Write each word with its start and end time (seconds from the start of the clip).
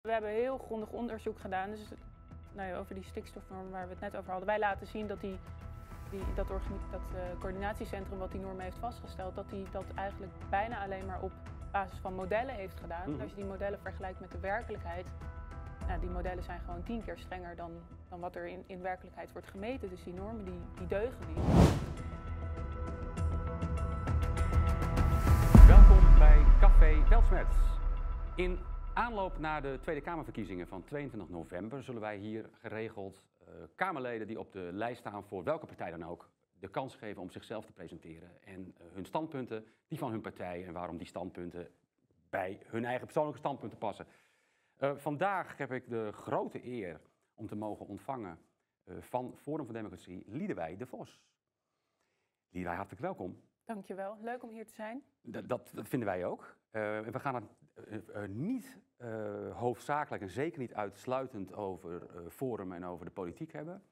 We 0.00 0.12
hebben 0.12 0.30
heel 0.30 0.58
grondig 0.58 0.88
onderzoek 0.88 1.38
gedaan. 1.40 1.70
Dus 1.70 1.88
nou 2.52 2.68
ja, 2.68 2.76
over 2.76 2.94
die 2.94 3.04
stikstofnorm 3.04 3.70
waar 3.70 3.84
we 3.84 3.90
het 3.90 4.00
net 4.00 4.16
over 4.16 4.30
hadden. 4.30 4.48
Wij 4.48 4.58
laten 4.58 4.86
zien 4.86 5.06
dat, 5.06 5.20
die, 5.20 5.38
die, 6.10 6.20
dat, 6.34 6.48
dat 6.48 7.00
eh, 7.14 7.40
coördinatiecentrum 7.40 8.18
wat 8.18 8.32
die 8.32 8.40
normen 8.40 8.62
heeft 8.62 8.78
vastgesteld, 8.78 9.34
dat 9.34 9.50
die 9.50 9.66
dat 9.70 9.84
eigenlijk 9.94 10.32
bijna 10.50 10.82
alleen 10.82 11.06
maar 11.06 11.20
op 11.20 11.32
basis 11.72 11.98
van 11.98 12.14
modellen 12.14 12.54
heeft 12.54 12.80
gedaan. 12.80 13.02
En 13.02 13.10
Mhm. 13.10 13.20
Als 13.20 13.30
je 13.30 13.36
die 13.36 13.44
modellen 13.44 13.78
vergelijkt 13.80 14.20
met 14.20 14.30
de 14.30 14.38
werkelijkheid, 14.38 15.06
nou, 15.86 16.00
die 16.00 16.10
modellen 16.10 16.42
zijn 16.42 16.60
gewoon 16.60 16.82
tien 16.82 17.04
keer 17.04 17.18
strenger 17.18 17.56
dan, 17.56 17.70
dan 18.08 18.20
wat 18.20 18.36
er 18.36 18.46
in, 18.46 18.64
in 18.66 18.82
werkelijkheid 18.82 19.32
wordt 19.32 19.48
gemeten. 19.48 19.88
Dus 19.88 20.04
die 20.04 20.14
normen 20.14 20.44
die, 20.44 20.60
die 20.78 20.86
deugen 20.86 21.26
niet. 21.26 21.36
Welkom 25.66 26.18
bij 26.18 26.38
Café 26.60 27.08
Weltsmerts. 27.08 27.56
In 28.34 28.58
aanloop 29.00 29.38
naar 29.38 29.62
de 29.62 29.78
Tweede 29.80 30.00
Kamerverkiezingen 30.00 30.68
van 30.68 30.84
22 30.84 31.28
november 31.28 31.82
zullen 31.82 32.00
wij 32.00 32.16
hier 32.16 32.50
geregeld 32.52 33.26
eh, 33.38 33.46
Kamerleden 33.74 34.26
die 34.26 34.38
op 34.38 34.52
de 34.52 34.68
lijst 34.72 35.00
staan 35.00 35.24
voor 35.24 35.44
welke 35.44 35.66
partij 35.66 35.90
dan 35.90 36.04
ook 36.04 36.30
de 36.58 36.68
kans 36.68 36.94
geven 36.94 37.22
om 37.22 37.30
zichzelf 37.30 37.64
te 37.64 37.72
presenteren 37.72 38.42
en 38.42 38.74
eh, 38.78 38.86
hun 38.92 39.04
standpunten, 39.04 39.66
die 39.88 39.98
van 39.98 40.10
hun 40.10 40.20
partij 40.20 40.66
en 40.66 40.72
waarom 40.72 40.96
die 40.96 41.06
standpunten 41.06 41.68
bij 42.30 42.62
hun 42.66 42.84
eigen 42.84 43.04
persoonlijke 43.04 43.38
standpunten 43.38 43.78
passen. 43.78 44.06
Eh, 44.76 44.96
vandaag 44.96 45.56
heb 45.56 45.72
ik 45.72 45.88
de 45.88 46.12
grote 46.12 46.66
eer 46.66 47.00
om 47.34 47.46
te 47.46 47.56
mogen 47.56 47.86
ontvangen 47.86 48.38
van 48.98 49.36
Forum 49.36 49.64
voor 49.64 49.74
Democratie 49.74 50.24
Liedewij 50.26 50.76
de 50.76 50.86
Vos. 50.86 51.20
Liedewij, 52.50 52.76
hartelijk 52.76 53.02
welkom. 53.02 53.40
Dankjewel, 53.64 54.18
leuk 54.20 54.42
om 54.42 54.50
hier 54.50 54.66
te 54.66 54.74
zijn. 54.74 55.02
Dat, 55.22 55.48
dat 55.48 55.70
vinden 55.88 56.08
wij 56.08 56.24
ook. 56.24 56.56
En 56.70 57.12
we 57.12 57.20
gaan 57.20 57.34
het 57.34 58.28
niet 58.28 58.80
eh, 59.00 59.56
hoofdzakelijk 59.56 60.22
en 60.22 60.28
zeker 60.28 60.58
niet 60.58 60.74
uitsluitend 60.74 61.52
over 61.54 62.06
eh, 62.06 62.28
Forum 62.28 62.72
en 62.72 62.84
over 62.84 63.04
de 63.04 63.10
politiek 63.10 63.52
hebben. 63.52 63.82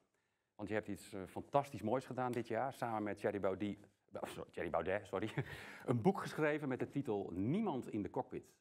Want 0.55 0.69
je 0.69 0.75
hebt 0.75 0.87
iets 0.87 1.13
eh, 1.13 1.21
fantastisch 1.27 1.81
moois 1.81 2.05
gedaan 2.05 2.31
dit 2.31 2.47
jaar, 2.47 2.73
samen 2.73 3.03
met 3.03 3.17
Thierry 3.17 3.39
Baudet, 3.39 3.77
oh, 4.13 4.41
Thierry 4.51 4.69
Baudet 4.69 5.07
sorry, 5.07 5.29
een 5.85 6.01
boek 6.01 6.21
geschreven 6.21 6.67
met 6.67 6.79
de 6.79 6.89
titel 6.89 7.31
Niemand 7.33 7.89
in 7.89 8.01
de 8.01 8.09
cockpit. 8.09 8.53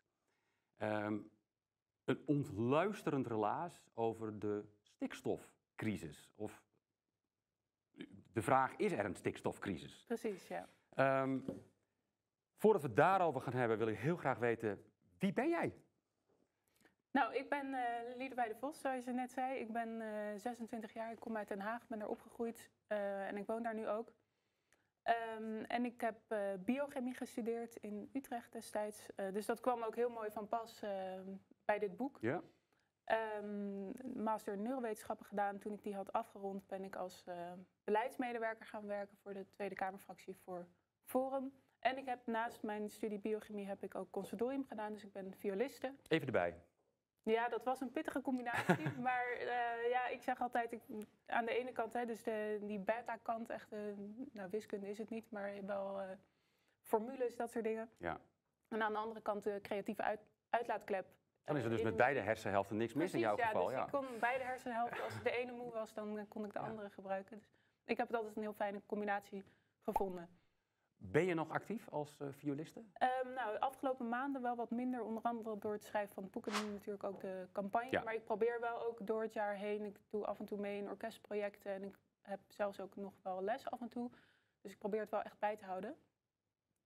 Ehm, 0.76 1.18
een 2.04 2.22
ontluisterend 2.26 3.26
relaas 3.26 3.88
over 3.94 4.38
de 4.38 4.64
stikstofcrisis. 4.80 6.32
Of 6.34 6.62
de 8.32 8.42
vraag, 8.42 8.76
is 8.76 8.92
er 8.92 9.04
een 9.04 9.16
stikstofcrisis? 9.16 10.04
Precies, 10.06 10.48
ja. 10.48 10.68
Ehm, 10.94 11.38
voordat 12.56 12.82
we 12.82 12.88
het 12.88 12.96
daarover 12.96 13.40
gaan 13.40 13.52
hebben, 13.52 13.78
wil 13.78 13.88
ik 13.88 13.98
heel 13.98 14.16
graag 14.16 14.38
weten, 14.38 14.84
wie 15.18 15.32
ben 15.32 15.48
jij? 15.48 15.74
Nou, 17.10 17.34
ik 17.34 17.48
ben 17.48 17.74
eh 17.74 18.16
Liedewij 18.16 18.48
de 18.48 18.56
Vos, 18.56 18.80
zoals 18.80 19.04
je 19.04 19.12
net 19.12 19.32
zei. 19.32 19.58
Ik 19.58 19.72
ben 19.72 20.00
eh 20.00 20.38
26 20.40 20.92
jaar, 20.92 21.12
ik 21.12 21.20
kom 21.20 21.36
uit 21.36 21.48
Den 21.48 21.60
Haag, 21.60 21.86
ben 21.86 21.98
daar 21.98 22.08
opgegroeid 22.08 22.70
eh, 22.86 23.26
en 23.26 23.36
ik 23.36 23.46
woon 23.46 23.62
daar 23.62 23.74
nu 23.74 23.88
ook. 23.88 24.12
Ehm, 25.02 25.62
en 25.66 25.84
ik 25.84 26.00
heb 26.00 26.18
biochemie 26.64 27.14
gestudeerd 27.14 27.76
in 27.76 28.10
Utrecht 28.12 28.52
destijds. 28.52 29.06
Dus 29.32 29.46
dat 29.46 29.60
kwam 29.60 29.82
ook 29.82 29.94
heel 29.94 30.10
mooi 30.10 30.30
van 30.30 30.48
pas 30.48 30.82
eh, 30.82 31.20
bij 31.64 31.78
dit 31.78 31.96
boek. 31.96 32.18
Ja. 32.20 32.42
Ehm, 33.04 34.22
master 34.22 34.58
neurowetenschappen 34.58 35.26
gedaan. 35.26 35.58
Toen 35.58 35.72
ik 35.72 35.82
die 35.82 35.94
had 35.94 36.12
afgerond, 36.12 36.66
ben 36.66 36.84
ik 36.84 36.96
als 36.96 37.24
beleidsmedewerker 37.84 38.66
gaan 38.66 38.86
werken 38.86 39.16
voor 39.16 39.34
de 39.34 39.46
Tweede 39.50 39.74
Kamerfractie 39.74 40.36
voor 40.36 40.66
Forum. 41.04 41.52
En 41.78 41.98
ik 41.98 42.06
heb 42.06 42.26
naast 42.26 42.62
mijn 42.62 42.90
studie 42.90 43.18
biochemie 43.18 43.66
heb 43.66 43.82
ik 43.82 43.94
ook 43.94 44.10
conservatorium 44.10 44.64
gedaan, 44.64 44.92
dus 44.92 45.04
ik 45.04 45.12
ben 45.12 45.34
violiste. 45.34 45.94
Even 46.08 46.26
erbij. 46.26 46.54
Ja, 47.22 47.48
dat 47.48 47.64
was 47.64 47.80
een 47.80 47.90
pittige 47.92 48.20
combinatie. 48.20 48.88
maar 49.08 49.26
eh, 49.30 49.90
ja, 49.90 50.06
ik 50.08 50.22
zeg 50.22 50.40
altijd, 50.40 50.72
ik, 50.72 50.82
aan 51.26 51.44
de 51.44 51.58
ene 51.58 51.72
kant, 51.72 51.92
hè, 51.92 52.06
dus 52.06 52.22
de, 52.22 52.58
die 52.62 52.78
beta-kant, 52.78 53.50
echt, 53.50 53.72
eh, 53.72 53.78
nou 54.32 54.50
wiskunde 54.50 54.88
is 54.88 54.98
het 54.98 55.10
niet, 55.10 55.30
maar 55.30 55.52
wel 55.66 56.00
eh, 56.00 56.08
formules, 56.82 57.36
dat 57.36 57.50
soort 57.50 57.64
dingen. 57.64 57.90
Ja. 57.96 58.20
En 58.68 58.82
aan 58.82 58.92
de 58.92 58.98
andere 58.98 59.20
kant 59.20 59.44
de 59.44 59.58
creatieve 59.62 60.02
uit, 60.02 60.20
uitlaatklep. 60.50 61.06
Dan 61.44 61.56
is 61.56 61.64
er 61.64 61.70
dus 61.70 61.78
in 61.78 61.84
met 61.86 61.96
beide 61.96 62.20
hersenhelften 62.20 62.76
niks 62.76 62.94
mis 62.94 63.12
in 63.14 63.18
jouw 63.18 63.34
Precies, 63.34 63.52
geval. 63.52 63.70
Ja, 63.70 63.84
dus 63.84 63.92
Ja. 63.92 63.98
ik 63.98 64.06
kon 64.08 64.18
beide 64.18 64.44
hersenhelften. 64.44 65.02
Als 65.02 65.22
de 65.22 65.30
ene 65.30 65.52
moe 65.52 65.72
was, 65.72 65.94
dan 65.94 66.28
kon 66.28 66.44
ik 66.44 66.52
de 66.52 66.58
Ja. 66.58 66.66
andere 66.66 66.90
gebruiken. 66.90 67.38
Dus 67.38 67.48
ik 67.84 67.96
heb 67.96 68.06
het 68.06 68.16
altijd 68.16 68.36
een 68.36 68.42
heel 68.42 68.52
fijne 68.52 68.82
combinatie 68.86 69.44
gevonden. 69.84 70.28
Ben 70.98 71.24
je 71.24 71.34
nog 71.34 71.50
actief 71.50 71.88
als 71.88 72.20
eh, 72.20 72.28
violiste? 72.30 72.82
Ehm, 72.92 73.32
nou, 73.34 73.52
de 73.52 73.60
afgelopen 73.60 74.08
maanden 74.08 74.42
wel 74.42 74.56
wat 74.56 74.70
minder, 74.70 75.02
onder 75.02 75.22
andere 75.22 75.58
door 75.58 75.72
het 75.72 75.84
schrijven 75.84 76.14
van 76.14 76.30
boeken 76.30 76.52
en 76.52 76.72
natuurlijk 76.72 77.04
ook 77.04 77.20
de 77.20 77.46
campagne. 77.52 77.90
Ja. 77.90 78.02
Maar 78.02 78.14
ik 78.14 78.24
probeer 78.24 78.60
wel 78.60 78.86
ook 78.86 79.06
door 79.06 79.22
het 79.22 79.32
jaar 79.32 79.54
heen. 79.54 79.84
Ik 79.84 79.96
doe 80.10 80.26
af 80.26 80.38
en 80.38 80.44
toe 80.46 80.58
mee 80.58 80.78
in 80.78 80.88
orkestprojecten 80.88 81.72
en 81.72 81.84
ik 81.84 81.98
heb 82.20 82.40
zelfs 82.48 82.80
ook 82.80 82.96
nog 82.96 83.12
wel 83.22 83.42
les 83.42 83.70
af 83.70 83.80
en 83.80 83.88
toe. 83.88 84.10
Dus 84.60 84.72
ik 84.72 84.78
probeer 84.78 85.00
het 85.00 85.10
wel 85.10 85.22
echt 85.22 85.38
bij 85.38 85.56
te 85.56 85.64
houden. 85.64 85.96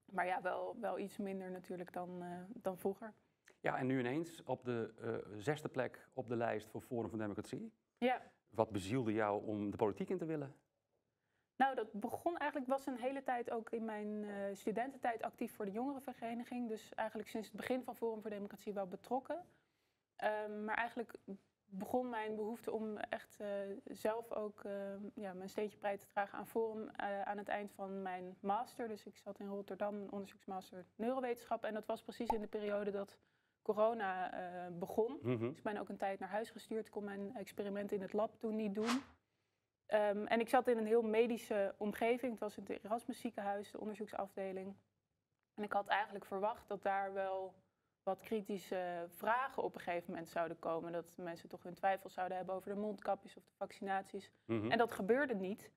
Maar 0.04 0.26
ja, 0.26 0.42
wel, 0.42 0.76
wel 0.80 0.98
iets 0.98 1.16
minder 1.18 1.50
natuurlijk 1.50 1.92
dan, 1.92 2.22
eh, 2.22 2.38
dan 2.48 2.78
vroeger. 2.78 3.12
Ja, 3.60 3.78
en 3.78 3.86
nu 3.86 3.98
ineens 3.98 4.42
op 4.44 4.64
de 4.64 4.94
eh, 5.00 5.38
zesde 5.38 5.68
plek 5.68 6.08
op 6.12 6.28
de 6.28 6.36
lijst 6.36 6.68
voor 6.68 6.80
Forum 6.80 7.08
voor 7.08 7.18
Democratie. 7.18 7.72
Ja, 7.98 8.22
Wat 8.48 8.70
bezielde 8.70 9.12
jou 9.12 9.46
om 9.46 9.70
de 9.70 9.76
politiek 9.76 10.08
in 10.08 10.18
te 10.18 10.24
willen? 10.24 10.54
Nou, 11.56 11.74
dat 11.74 11.92
begon 11.92 12.36
eigenlijk, 12.36 12.70
was 12.70 12.86
een 12.86 12.98
hele 12.98 13.22
tijd 13.22 13.50
ook 13.50 13.70
in 13.70 13.84
mijn 13.84 14.24
eh, 14.24 14.34
studententijd 14.52 15.22
actief 15.22 15.54
voor 15.54 15.64
de 15.64 15.72
jongerenvereniging. 15.72 16.68
Dus 16.68 16.94
eigenlijk 16.94 17.28
sinds 17.28 17.48
het 17.48 17.56
begin 17.56 17.82
van 17.82 17.96
Forum 17.96 18.20
voor 18.20 18.30
Democratie 18.30 18.72
wel 18.72 18.86
betrokken. 18.86 19.44
Ehm, 20.16 20.64
maar 20.64 20.76
eigenlijk 20.76 21.14
begon 21.72 22.08
mijn 22.08 22.36
behoefte 22.36 22.72
om 22.72 22.96
echt 22.96 23.40
eh, 23.40 23.48
zelf 23.84 24.32
ook 24.32 24.64
eh, 24.64 24.72
ja, 25.14 25.32
mijn 25.32 25.48
steentje 25.48 25.78
bij 25.78 25.98
te 25.98 26.06
dragen 26.06 26.38
aan 26.38 26.46
Forum 26.46 26.88
eh, 26.88 27.22
aan 27.22 27.38
het 27.38 27.48
eind 27.48 27.72
van 27.72 28.02
mijn 28.02 28.36
master. 28.40 28.88
Dus 28.88 29.06
ik 29.06 29.16
zat 29.16 29.38
in 29.38 29.48
Rotterdam, 29.48 29.94
een 29.94 30.12
onderzoeksmaster 30.12 30.84
neurowetenschap. 30.96 31.64
En 31.64 31.74
dat 31.74 31.86
was 31.86 32.02
precies 32.02 32.28
in 32.28 32.40
de 32.40 32.46
periode 32.46 32.90
dat 32.90 33.18
corona 33.62 34.30
begon. 34.78 35.18
Mhm. 35.22 35.48
Dus 35.48 35.56
ik 35.56 35.62
ben 35.62 35.76
ook 35.76 35.88
een 35.88 35.96
tijd 35.96 36.18
naar 36.18 36.28
huis 36.28 36.50
gestuurd. 36.50 36.90
Kon 36.90 37.04
mijn 37.04 37.34
experimenten 37.34 37.96
in 37.96 38.02
het 38.02 38.12
lab 38.12 38.38
toen 38.38 38.56
niet 38.56 38.74
doen. 38.74 39.02
Ehm, 39.92 40.26
en 40.26 40.40
ik 40.40 40.48
zat 40.48 40.68
in 40.68 40.78
een 40.78 40.86
heel 40.86 41.02
medische 41.02 41.74
omgeving. 41.78 42.30
Het 42.30 42.40
was 42.40 42.56
in 42.56 42.64
het 42.66 42.84
Erasmus 42.84 43.20
ziekenhuis, 43.20 43.70
de 43.70 43.80
onderzoeksafdeling. 43.80 44.76
En 45.54 45.62
ik 45.62 45.72
had 45.72 45.86
eigenlijk 45.86 46.24
verwacht 46.24 46.68
dat 46.68 46.82
daar 46.82 47.12
wel 47.12 47.54
wat 48.02 48.20
kritische 48.20 49.06
vragen 49.08 49.62
op 49.62 49.74
een 49.74 49.80
gegeven 49.80 50.10
moment 50.10 50.28
zouden 50.28 50.58
komen. 50.58 50.92
Dat 50.92 51.16
mensen 51.16 51.48
toch 51.48 51.62
hun 51.62 51.74
twijfels 51.74 52.12
zouden 52.12 52.36
hebben 52.36 52.54
over 52.54 52.74
de 52.74 52.80
mondkapjes 52.80 53.36
of 53.36 53.44
de 53.44 53.54
vaccinaties. 53.56 54.30
Mhm. 54.44 54.70
En 54.70 54.78
dat 54.78 54.92
gebeurde 54.92 55.34
niet. 55.34 55.70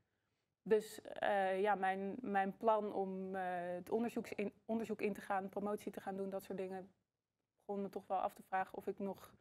Dus 0.62 1.02
eh, 1.02 1.62
ja, 1.62 1.76
mijn, 1.76 2.16
mijn 2.22 2.58
plan 2.58 2.94
om 2.94 3.36
eh, 3.36 3.44
het 3.76 3.90
onderzoek 3.90 4.28
in, 4.28 4.54
onderzoek 4.66 5.02
in 5.02 5.14
te 5.14 5.22
gaan, 5.22 5.50
promotie 5.50 5.92
te 5.92 6.02
gaan 6.02 6.16
doen, 6.18 6.30
dat 6.30 6.44
soort 6.44 6.58
dingen, 6.58 6.92
begon 7.66 7.82
me 7.82 7.90
toch 7.90 8.08
wel 8.08 8.20
af 8.20 8.34
te 8.34 8.44
vragen 8.44 8.78
of 8.78 8.88
ik 8.88 9.00
nog 9.00 9.34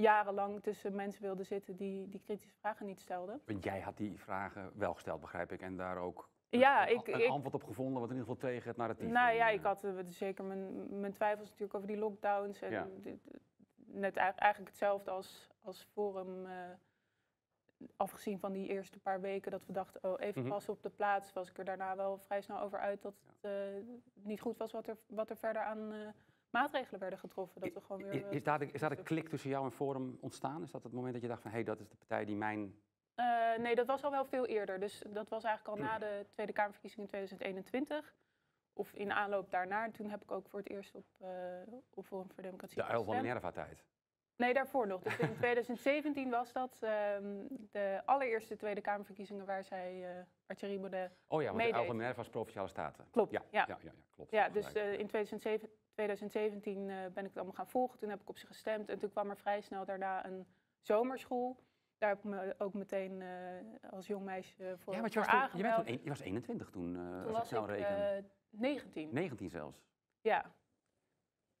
jarenlang 0.00 0.62
tussen 0.62 0.94
mensen 0.94 1.22
wilde 1.22 1.42
zitten 1.42 1.76
die 1.76 2.08
die 2.08 2.20
kritische 2.20 2.54
vragen 2.60 2.86
niet 2.86 3.00
stelden. 3.00 3.40
Want 3.46 3.64
jij 3.64 3.80
had 3.80 3.96
die 3.96 4.18
vragen 4.20 4.70
wel 4.74 4.94
gesteld, 4.94 5.20
begrijp 5.20 5.52
ik. 5.52 5.60
En 5.60 5.76
daar 5.76 5.96
ook 5.98 6.28
Ja, 6.48 6.88
een, 6.88 6.94
ik- 6.96 7.06
een 7.08 7.30
antwoord 7.30 7.54
op 7.54 7.64
gevonden, 7.64 8.00
wat 8.00 8.10
in 8.10 8.16
ieder 8.16 8.28
geval 8.34 8.50
tegen 8.50 8.68
het 8.68 8.76
narratief. 8.76 9.10
Nou 9.10 9.34
ja, 9.34 9.48
eh, 9.48 9.54
ik 9.54 9.62
had 9.62 9.84
eh, 9.84 9.92
zeker 10.06 10.44
mijn, 10.44 11.00
mijn 11.00 11.12
twijfels 11.12 11.48
natuurlijk 11.48 11.74
over 11.74 11.88
die 11.88 11.96
lockdowns. 11.98 12.60
En 12.62 12.70
Ja. 12.70 12.86
net 13.86 14.16
eigenlijk 14.16 14.68
hetzelfde 14.70 15.10
als, 15.10 15.50
als 15.62 15.82
Forum. 15.92 16.46
eh, 16.46 16.52
afgezien 17.96 18.38
van 18.38 18.52
die 18.52 18.68
eerste 18.68 18.98
paar 18.98 19.20
weken 19.20 19.50
dat 19.50 19.66
we 19.66 19.72
dachten, 19.72 20.04
oh, 20.04 20.14
even 20.20 20.40
Mhm. 20.40 20.50
passen 20.50 20.72
op 20.72 20.82
de 20.82 20.90
plaats, 20.90 21.32
was 21.32 21.50
ik 21.50 21.58
er 21.58 21.64
daarna 21.64 21.96
wel 21.96 22.18
vrij 22.18 22.40
snel 22.40 22.60
over 22.60 22.78
uit 22.78 23.02
dat 23.02 23.14
het 23.40 23.84
niet 24.14 24.40
goed 24.40 24.56
was 24.58 24.72
wat 24.72 24.86
er, 24.86 24.96
wat 25.06 25.30
er 25.30 25.36
verder 25.36 25.62
aan 25.62 25.92
eh, 25.92 25.98
maatregelen 26.50 27.00
werden 27.00 27.18
getroffen. 27.18 27.60
Dat 27.60 27.72
we 27.72 27.80
gewoon 27.80 28.02
weer, 28.02 28.12
Is, 28.12 28.22
eh, 28.22 28.32
is, 28.32 28.42
daar 28.42 28.58
de, 28.58 28.66
is 28.66 28.80
daar 28.80 28.90
een 28.90 29.02
klik 29.02 29.28
tussen 29.28 29.50
jou 29.50 29.64
en 29.64 29.72
Forum 29.72 30.18
ontstaan? 30.20 30.62
Is 30.62 30.70
dat 30.70 30.82
het 30.82 30.92
moment 30.92 31.12
dat 31.12 31.22
je 31.22 31.28
dacht 31.28 31.42
van, 31.42 31.50
hé, 31.50 31.56
hey, 31.56 31.66
dat 31.66 31.80
is 31.80 31.88
de 31.88 31.96
partij 31.96 32.24
die 32.24 32.36
mijn... 32.36 32.74
Eh, 33.14 33.58
nee, 33.58 33.74
dat 33.74 33.86
was 33.86 34.04
al 34.04 34.10
wel 34.10 34.24
veel 34.24 34.46
eerder. 34.46 34.80
Dus 34.80 35.04
dat 35.08 35.28
was 35.28 35.44
eigenlijk 35.44 35.78
al 35.78 35.84
na 35.84 35.98
de 35.98 36.26
Tweede 36.30 36.52
Kamerverkiezingen 36.52 37.04
in 37.04 37.10
2021. 37.10 38.14
Of 38.72 38.92
in 38.92 39.12
aanloop 39.12 39.50
daarna. 39.50 39.90
Toen 39.90 40.10
heb 40.10 40.22
ik 40.22 40.30
ook 40.30 40.48
voor 40.48 40.58
het 40.58 40.68
eerst 40.68 40.94
op, 40.94 41.04
eh 41.18 41.28
op 41.94 42.04
Forum 42.06 42.30
voor 42.30 42.42
Democratie 42.42 42.76
De 42.76 42.82
uil 42.82 43.04
van 43.04 43.14
gestemd. 43.14 43.22
Minerva-tijd. 43.22 43.84
Nee, 44.36 44.54
daarvoor 44.54 44.86
nog. 44.86 45.02
Dus 45.02 45.18
in 45.18 45.36
2017 45.44 46.30
was 46.30 46.52
dat 46.52 46.78
ehm, 46.80 47.46
de 47.70 48.02
allereerste 48.04 48.56
Tweede 48.56 48.80
Kamerverkiezingen 48.80 49.46
waar 49.46 49.64
zij, 49.64 50.16
uh, 50.50 50.78
Baudet... 50.80 51.12
Oh 51.26 51.42
ja, 51.42 51.52
want 51.52 51.64
de 51.64 51.74
uil 51.74 51.84
van 51.84 51.96
Minerva 51.96 52.20
is 52.20 52.28
Provinciale 52.28 52.68
Staten. 52.68 53.06
Klopt, 53.10 53.30
Ja, 53.30 53.42
ja. 53.50 53.64
ja, 53.68 53.78
ja, 53.82 53.92
klopt. 54.10 54.30
Ja, 54.30 54.48
dus 54.48 54.72
in 54.72 55.06
2007, 55.06 55.68
2017 56.04 56.90
eh, 56.90 56.96
ben 56.96 57.22
ik 57.24 57.28
het 57.28 57.36
allemaal 57.36 57.54
gaan 57.54 57.68
volgen. 57.68 57.98
Toen 57.98 58.08
heb 58.10 58.20
ik 58.20 58.28
op 58.28 58.38
ze 58.38 58.46
gestemd. 58.46 58.88
En 58.88 58.98
toen 58.98 59.10
kwam 59.10 59.30
er 59.30 59.36
vrij 59.36 59.60
snel 59.60 59.84
daarna 59.84 60.26
een 60.26 60.46
zomerschool. 60.80 61.56
Daar 61.98 62.08
heb 62.08 62.18
ik 62.18 62.24
me 62.24 62.54
ook 62.58 62.74
meteen 62.74 63.22
eh, 63.22 63.90
als 63.90 64.06
jong 64.06 64.24
meisje 64.24 64.74
voor, 64.78 64.94
ja, 64.94 65.00
want 65.00 65.12
je 65.12 65.18
was, 65.18 65.28
toen, 65.28 65.38
je, 65.56 65.62
bent 65.62 65.74
toen 65.74 65.88
een- 65.88 66.00
je 66.02 66.08
was 66.08 66.20
21 66.20 66.70
toen, 66.70 66.96
eh, 66.96 67.02
Toen 67.02 67.14
als 67.18 67.26
ik 67.26 67.32
was 67.32 67.48
snel 67.48 67.62
ik 67.62 67.68
reken. 67.70 68.16
eh, 68.16 68.22
19. 68.50 69.08
19 69.12 69.50
zelfs. 69.50 69.82
Ja. 70.20 70.44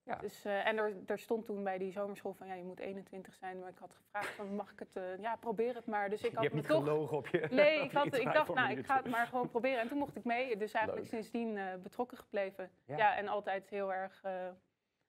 Ja. 0.02 0.16
Dus, 0.16 0.44
eh, 0.44 0.66
en 0.66 0.76
er, 0.78 0.94
er 1.06 1.18
stond 1.18 1.46
toen 1.46 1.64
bij 1.64 1.78
die 1.78 1.92
zomerschool 1.92 2.32
van 2.32 2.46
ja, 2.46 2.54
je 2.54 2.64
moet 2.64 2.78
21 2.78 3.34
zijn. 3.34 3.58
Maar 3.58 3.68
ik 3.68 3.78
had 3.78 3.94
gevraagd 3.94 4.28
van 4.34 4.54
mag 4.54 4.72
ik 4.72 4.78
het, 4.78 4.96
eh, 4.96 5.18
ja 5.18 5.36
probeer 5.36 5.74
het 5.74 5.86
maar. 5.86 6.08
Dus 6.10 6.22
ik 6.22 6.30
je 6.30 6.34
had 6.34 6.42
hebt 6.42 6.54
me 6.54 6.60
niet 6.60 6.70
toch... 6.70 6.84
gelogen 6.84 7.16
op 7.16 7.26
je 7.26 7.46
Nee, 7.50 7.80
ik, 7.84 7.90
je 7.90 7.98
had, 7.98 8.14
ik 8.18 8.32
dacht 8.32 8.54
nou, 8.54 8.70
ik 8.78 8.86
ga 8.86 8.96
het 8.96 9.08
maar 9.08 9.26
gewoon 9.26 9.48
proberen. 9.50 9.80
En 9.80 9.88
toen 9.88 9.98
mocht 9.98 10.16
ik 10.16 10.24
mee. 10.24 10.56
Dus 10.56 10.72
eigenlijk 10.72 11.04
Leuk. 11.04 11.12
sindsdien 11.22 11.56
eh, 11.58 11.74
betrokken 11.82 12.18
gebleven. 12.18 12.70
Ja. 12.84 12.96
Ja. 12.96 13.16
en 13.16 13.28
altijd 13.28 13.68
heel 13.70 13.92
erg, 13.92 14.20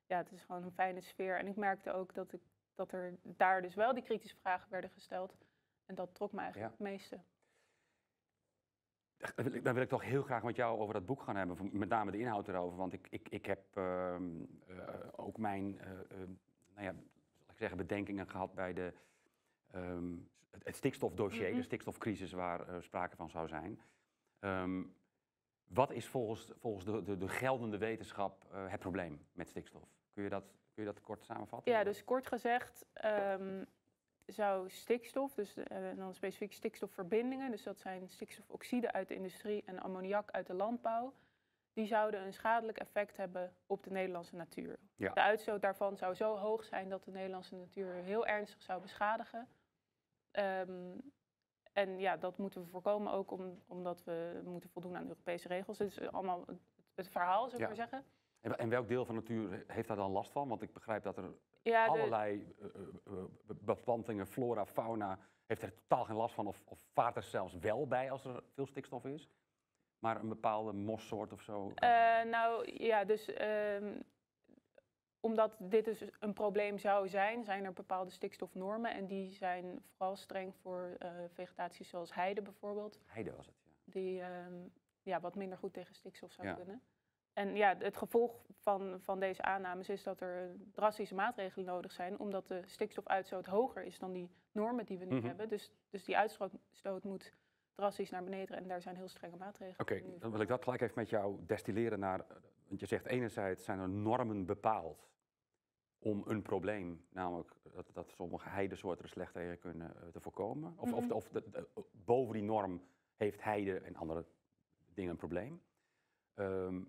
ja 0.05 0.17
het 0.17 0.31
is 0.31 0.43
gewoon 0.43 0.63
een 0.63 0.71
fijne 0.71 1.01
sfeer. 1.01 1.37
En 1.37 1.47
ik 1.47 1.55
merkte 1.55 1.91
ook 1.91 2.13
dat, 2.13 2.33
ik, 2.33 2.41
dat 2.75 2.91
er 2.91 3.13
daar 3.23 3.61
dus 3.61 3.75
wel 3.75 3.93
die 3.93 4.03
kritische 4.03 4.37
vragen 4.37 4.71
werden 4.71 4.89
gesteld. 4.89 5.35
En 5.85 5.95
dat 5.95 6.15
trok 6.15 6.31
me 6.31 6.39
eigenlijk 6.41 6.71
Ja. 6.71 6.77
het 6.77 6.91
meeste. 6.93 7.19
Dan 9.63 9.73
wil, 9.73 9.83
ik, 9.83 9.89
toch 9.89 10.03
heel 10.03 10.21
graag 10.23 10.43
met 10.43 10.55
jou 10.55 10.79
over 10.79 10.93
dat 10.93 11.05
boek 11.05 11.21
gaan 11.21 11.35
hebben. 11.35 11.69
Met 11.71 11.89
name 11.89 12.11
de 12.11 12.19
inhoud 12.19 12.47
erover. 12.47 12.77
Want 12.77 12.93
ik, 12.93 13.07
ik, 13.09 13.29
ik 13.29 13.45
heb 13.45 13.63
ehm, 13.73 14.23
eh, 14.67 14.75
ook 15.15 15.37
mijn 15.37 15.79
eh, 15.79 15.91
eh, 15.91 16.27
nou 16.75 16.85
ja, 16.85 16.91
ik 17.49 17.57
zeggen, 17.57 17.77
bedenkingen 17.77 18.29
gehad 18.29 18.53
bij 18.53 18.73
de, 18.73 18.93
ehm, 19.71 20.13
het, 20.51 20.63
het 20.63 20.75
stikstofdossier, 20.75 21.47
Mhm. 21.47 21.55
de 21.55 21.63
stikstofcrisis 21.63 22.31
waar 22.31 22.83
sprake 22.83 23.15
van 23.15 23.29
zou 23.29 23.47
zijn. 23.47 23.81
Ehm, 24.39 24.83
wat 25.67 25.91
is 25.91 26.07
volgens, 26.07 26.51
volgens 26.59 26.85
de, 26.85 27.03
de, 27.03 27.17
de 27.17 27.27
geldende 27.27 27.77
wetenschap 27.77 28.45
het 28.53 28.79
probleem 28.79 29.25
met 29.33 29.47
stikstof? 29.47 29.89
Kun 30.13 30.23
je 30.23 30.29
dat, 30.29 30.43
kun 30.73 30.83
je 30.83 30.89
dat 30.93 31.01
kort 31.01 31.23
samenvatten? 31.23 31.71
Ja, 31.71 31.83
dus 31.83 32.03
kort 32.03 32.27
gezegd 32.27 32.85
zou 34.31 34.69
stikstof, 34.69 35.33
dus 35.33 35.55
eh, 35.55 35.77
dan 35.95 36.13
specifiek 36.13 36.53
stikstofverbindingen, 36.53 37.51
dus 37.51 37.63
dat 37.63 37.79
zijn 37.79 38.09
stikstofoxide 38.09 38.91
uit 38.91 39.07
de 39.07 39.15
industrie 39.15 39.63
en 39.65 39.79
ammoniak 39.79 40.31
uit 40.31 40.47
de 40.47 40.53
landbouw, 40.53 41.13
die 41.73 41.85
zouden 41.85 42.21
een 42.25 42.33
schadelijk 42.33 42.77
effect 42.77 43.17
hebben 43.17 43.55
op 43.65 43.83
de 43.83 43.91
Nederlandse 43.91 44.35
natuur. 44.35 44.79
Ja. 44.95 45.13
De 45.13 45.21
uitstoot 45.21 45.61
daarvan 45.61 45.97
zou 45.97 46.13
zo 46.13 46.37
hoog 46.37 46.63
zijn 46.63 46.89
dat 46.89 47.03
de 47.03 47.11
Nederlandse 47.11 47.55
natuur 47.55 47.93
heel 47.93 48.25
ernstig 48.27 48.61
zou 48.61 48.81
beschadigen. 48.81 49.47
Ehm, 50.31 50.97
en 51.73 51.99
ja, 51.99 52.17
dat 52.17 52.37
moeten 52.37 52.61
we 52.63 52.67
voorkomen 52.69 53.11
ook 53.11 53.31
om, 53.31 53.61
omdat 53.67 54.03
we 54.03 54.41
moeten 54.43 54.69
voldoen 54.69 54.95
aan 54.95 55.07
Europese 55.07 55.47
regels. 55.47 55.77
Het 55.77 55.87
is 55.91 56.11
allemaal 56.11 56.43
het, 56.45 56.59
het 56.95 57.07
verhaal, 57.09 57.49
zou 57.49 57.53
ik 57.53 57.59
Ja. 57.59 57.65
maar 57.67 57.75
zeggen. 57.75 58.05
En, 58.41 58.57
en 58.57 58.69
welk 58.69 58.87
deel 58.87 59.05
van 59.05 59.15
de 59.15 59.21
natuur 59.21 59.63
heeft 59.67 59.87
daar 59.87 59.97
dan 59.97 60.11
last 60.11 60.31
van? 60.31 60.47
Want 60.47 60.61
ik 60.61 60.73
begrijp 60.73 61.03
dat 61.03 61.17
er 61.17 61.33
Ja, 61.61 61.85
allerlei 61.85 62.53
eh, 62.59 62.65
eh, 62.65 62.81
eh, 63.05 63.23
beplantingen, 63.47 64.27
flora, 64.27 64.65
fauna, 64.65 65.19
heeft 65.45 65.61
er 65.61 65.73
totaal 65.75 66.03
geen 66.05 66.15
last 66.15 66.33
van. 66.35 66.47
Of, 66.47 66.61
of 66.65 66.79
vaart 66.93 67.15
er 67.15 67.23
zelfs 67.23 67.53
wel 67.59 67.87
bij 67.87 68.11
als 68.11 68.25
er 68.25 68.43
veel 68.53 68.65
stikstof 68.65 69.05
is. 69.05 69.29
Maar 69.99 70.19
een 70.19 70.29
bepaalde 70.29 70.73
mossoort 70.73 71.33
of 71.33 71.41
zo. 71.41 71.71
Nou 72.25 72.71
ja, 72.83 73.03
dus 73.05 73.33
ehm, 73.33 73.93
omdat 75.19 75.55
dit 75.59 75.85
dus 75.85 76.03
een 76.19 76.33
probleem 76.33 76.77
zou 76.77 77.07
zijn, 77.07 77.43
zijn 77.43 77.65
er 77.65 77.73
bepaalde 77.73 78.11
stikstofnormen. 78.11 78.93
En 78.93 79.07
die 79.07 79.31
zijn 79.31 79.81
vooral 79.95 80.15
streng 80.15 80.55
voor 80.55 80.95
eh, 80.99 81.11
vegetatie 81.33 81.85
zoals 81.85 82.13
heide 82.13 82.41
bijvoorbeeld. 82.41 82.99
Heide 83.05 83.35
was 83.35 83.45
het, 83.45 83.55
ja. 83.63 83.71
Die 83.83 84.21
ehm, 84.21 84.67
ja, 85.03 85.19
wat 85.19 85.35
minder 85.35 85.57
goed 85.57 85.73
tegen 85.73 85.95
stikstof 85.95 86.31
zou 86.31 86.47
Ja. 86.47 86.53
kunnen. 86.53 86.81
En 87.33 87.55
ja, 87.55 87.75
het 87.77 87.97
gevolg 87.97 88.41
van, 88.59 88.99
van 89.01 89.19
deze 89.19 89.41
aannames 89.41 89.89
is 89.89 90.03
dat 90.03 90.21
er 90.21 90.55
drastische 90.71 91.15
maatregelen 91.15 91.65
nodig 91.65 91.91
zijn, 91.91 92.19
omdat 92.19 92.47
de 92.47 92.61
stikstofuitstoot 92.65 93.45
hoger 93.45 93.83
is 93.83 93.99
dan 93.99 94.11
die 94.11 94.29
normen 94.51 94.85
die 94.85 94.97
we 94.97 95.05
nu 95.05 95.15
Mhm. 95.15 95.25
hebben. 95.27 95.49
Dus, 95.49 95.71
dus 95.89 96.03
die 96.03 96.17
uitstoot 96.17 96.51
stoot 96.71 97.03
moet 97.03 97.33
drastisch 97.75 98.09
naar 98.09 98.23
beneden 98.23 98.57
en 98.57 98.67
daar 98.67 98.81
zijn 98.81 98.95
heel 98.95 99.07
strenge 99.07 99.37
maatregelen. 99.37 99.79
Oké, 99.79 100.19
dan 100.19 100.31
wil 100.31 100.39
ik 100.41 100.47
dat 100.47 100.63
gelijk 100.63 100.81
even 100.81 100.93
met 100.99 101.09
jou 101.09 101.45
destilleren 101.45 101.99
naar... 101.99 102.25
Want 102.67 102.79
je 102.79 102.85
zegt 102.85 103.05
enerzijds 103.05 103.63
zijn 103.63 103.79
er 103.79 103.89
normen 103.89 104.45
bepaald 104.45 105.09
om 105.99 106.23
een 106.25 106.41
probleem, 106.41 107.05
namelijk 107.09 107.51
dat, 107.73 107.89
dat 107.93 108.09
sommige 108.09 108.49
heidesoorten 108.49 109.03
er 109.03 109.09
slecht 109.11 109.33
tegen 109.33 109.59
kunnen, 109.59 109.95
eh, 109.95 110.07
te 110.07 110.19
voorkomen. 110.21 110.73
Of, 110.77 110.93
of, 110.93 111.03
Mhm. 111.03 111.13
of 111.13 111.29
de- 111.29 111.49
de- 111.49 111.67
boven 111.91 112.33
die 112.33 112.43
norm 112.43 112.83
heeft 113.15 113.43
heide 113.43 113.79
en 113.79 113.95
andere 113.95 114.25
dingen 114.93 115.11
een 115.11 115.17
probleem. 115.17 115.61
Ehm, 116.33 116.81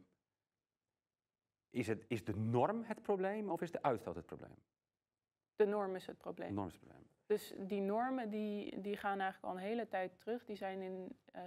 is, 1.73 1.87
het, 1.87 2.05
is 2.09 2.25
de 2.25 2.37
norm 2.37 2.83
het 2.85 3.03
probleem 3.03 3.51
of 3.51 3.61
is 3.63 3.71
de 3.71 3.83
uitstoot 3.83 4.15
het 4.15 4.27
probleem? 4.27 4.55
De 5.57 5.67
norm 5.67 5.95
is 5.95 6.07
het 6.07 6.17
De 6.17 6.23
probleem. 6.23 6.55
norm 6.55 6.67
is 6.67 6.73
het 6.73 6.83
probleem. 6.83 7.07
Dus 7.27 7.55
die 7.59 7.81
normen 7.81 8.31
die, 8.31 8.81
die 8.81 8.97
gaan 8.97 9.21
eigenlijk 9.21 9.53
al 9.53 9.61
een 9.61 9.67
hele 9.67 9.89
tijd 9.89 10.19
terug. 10.19 10.45
Die 10.45 10.57
zijn 10.57 10.81
in 10.81 11.17
eh, 11.33 11.43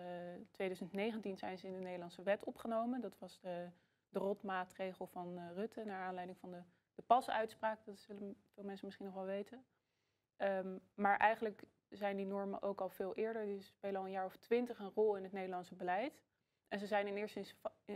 2019 0.51 1.37
zijn 1.37 1.57
ze 1.57 1.67
in 1.67 1.73
de 1.73 1.79
Nederlandse 1.79 2.23
wet 2.23 2.43
opgenomen. 2.43 3.01
Dat 3.01 3.17
was 3.19 3.39
de, 3.39 3.69
de 4.09 4.19
rotmaatregel 4.19 5.07
van 5.07 5.37
eh, 5.37 5.43
Rutte, 5.53 5.83
naar 5.85 6.01
aanleiding 6.07 6.37
van 6.37 6.51
de, 6.51 6.61
de 6.95 7.01
pasuitspraak. 7.01 7.85
Dat 7.85 7.99
zullen 7.99 8.35
veel 8.53 8.63
mensen 8.63 8.85
misschien 8.85 9.05
nog 9.05 9.15
wel 9.15 9.25
weten. 9.25 9.65
Ehm, 10.37 10.77
maar 10.93 11.17
eigenlijk 11.17 11.63
zijn 11.89 12.17
die 12.17 12.25
normen 12.25 12.61
ook 12.61 12.81
al 12.81 12.89
veel 12.89 13.15
eerder. 13.15 13.45
Die 13.45 13.61
spelen 13.61 13.99
al 13.99 14.05
een 14.05 14.11
jaar 14.11 14.25
of 14.25 14.35
twintig 14.35 14.79
een 14.79 14.91
rol 14.95 15.15
in 15.15 15.23
het 15.23 15.31
Nederlandse 15.31 15.75
beleid. 15.75 16.21
En 16.67 16.79
ze 16.79 16.87
zijn 16.87 17.07
in 17.07 17.15
eerste, 17.15 17.45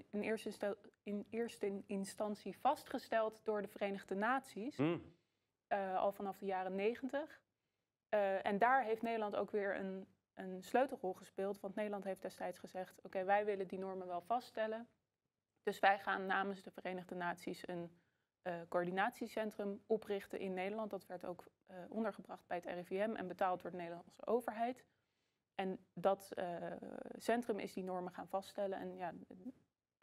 in 0.09 0.21
eerste, 0.21 0.77
in 1.03 1.25
eerste 1.29 1.83
instantie 1.85 2.57
vastgesteld 2.57 3.45
door 3.45 3.61
de 3.61 3.67
Verenigde 3.67 4.15
Naties 4.15 4.77
Hm, 4.77 4.97
eh, 5.67 5.97
al 5.97 6.11
vanaf 6.11 6.37
de 6.37 6.45
jaren 6.45 6.75
negentig. 6.75 7.41
Eh, 8.09 8.45
en 8.45 8.57
daar 8.57 8.83
heeft 8.83 9.01
Nederland 9.01 9.35
ook 9.35 9.51
weer 9.51 9.75
een, 9.79 10.07
een 10.33 10.63
sleutelrol 10.63 11.13
gespeeld. 11.13 11.59
Want 11.59 11.75
Nederland 11.75 12.03
heeft 12.03 12.21
destijds 12.21 12.59
gezegd: 12.59 13.01
oké, 13.01 13.23
wij 13.23 13.45
willen 13.45 13.67
die 13.67 13.79
normen 13.79 14.07
wel 14.07 14.21
vaststellen. 14.21 14.87
Dus 15.63 15.79
wij 15.79 15.99
gaan 15.99 16.25
namens 16.25 16.63
de 16.63 16.71
Verenigde 16.71 17.15
Naties 17.15 17.67
een 17.67 17.99
eh, 18.41 18.61
coördinatiecentrum 18.69 19.83
oprichten 19.85 20.39
in 20.39 20.53
Nederland. 20.53 20.89
Dat 20.89 21.05
werd 21.05 21.25
ook 21.25 21.47
ondergebracht 21.89 22.47
bij 22.47 22.57
het 22.57 22.65
RIVM 22.65 23.15
en 23.15 23.27
betaald 23.27 23.61
door 23.61 23.71
de 23.71 23.77
Nederlandse 23.77 24.25
overheid. 24.25 24.85
En 25.59 25.79
dat 25.93 26.31
eh, 26.31 26.45
centrum 27.17 27.59
is 27.59 27.73
die 27.73 27.83
normen 27.83 28.11
gaan 28.13 28.27
vaststellen. 28.27 28.79
En 28.79 28.95
ja, 28.95 29.13
het 29.27 29.37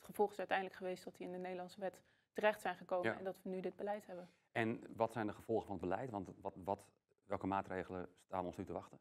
gevolg 0.04 0.30
is 0.30 0.38
uiteindelijk 0.38 0.76
geweest 0.78 1.04
dat 1.04 1.16
die 1.16 1.26
in 1.26 1.32
de 1.32 1.38
Nederlandse 1.38 1.80
wet 1.80 2.02
terecht 2.32 2.60
zijn 2.60 2.76
gekomen 2.76 3.10
Ja. 3.10 3.18
en 3.18 3.24
dat 3.24 3.42
we 3.42 3.48
nu 3.48 3.60
dit 3.60 3.76
beleid 3.76 4.06
hebben. 4.06 4.30
En 4.52 4.80
wat 4.96 5.12
zijn 5.12 5.26
de 5.26 5.32
gevolgen 5.32 5.66
van 5.66 5.76
het 5.76 5.84
beleid? 5.88 6.10
Want 6.10 6.30
wat, 6.40 6.54
wat, 6.64 6.86
welke 7.24 7.46
maatregelen 7.46 8.08
staan 8.24 8.44
ons 8.46 8.56
nu 8.56 8.64
te 8.64 8.72
wachten? 8.72 8.98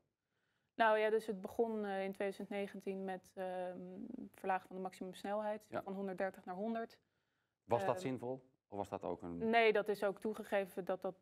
Nou 0.75 0.97
ja, 0.97 1.09
dus 1.09 1.25
het 1.27 1.41
begon 1.41 1.85
eh, 1.85 2.03
in 2.03 2.11
2019 2.11 3.03
met 3.03 3.31
ehm 3.33 3.79
verlagen 4.33 4.67
van 4.67 4.75
de 4.75 4.81
maximumsnelheid 4.81 5.65
Ja. 5.69 5.81
van 5.83 5.93
130 5.93 6.45
naar 6.45 6.55
100. 6.55 6.97
Was 7.63 7.85
dat 7.85 7.95
Ehm, 7.95 8.03
zinvol? 8.03 8.49
Of 8.67 8.77
was 8.77 8.89
dat 8.89 9.03
ook 9.03 9.21
een... 9.21 9.49
Nee, 9.49 9.73
dat 9.73 9.87
is 9.87 10.03
ook 10.03 10.19
toegegeven 10.19 10.85
dat 10.85 11.01
dat 11.01 11.15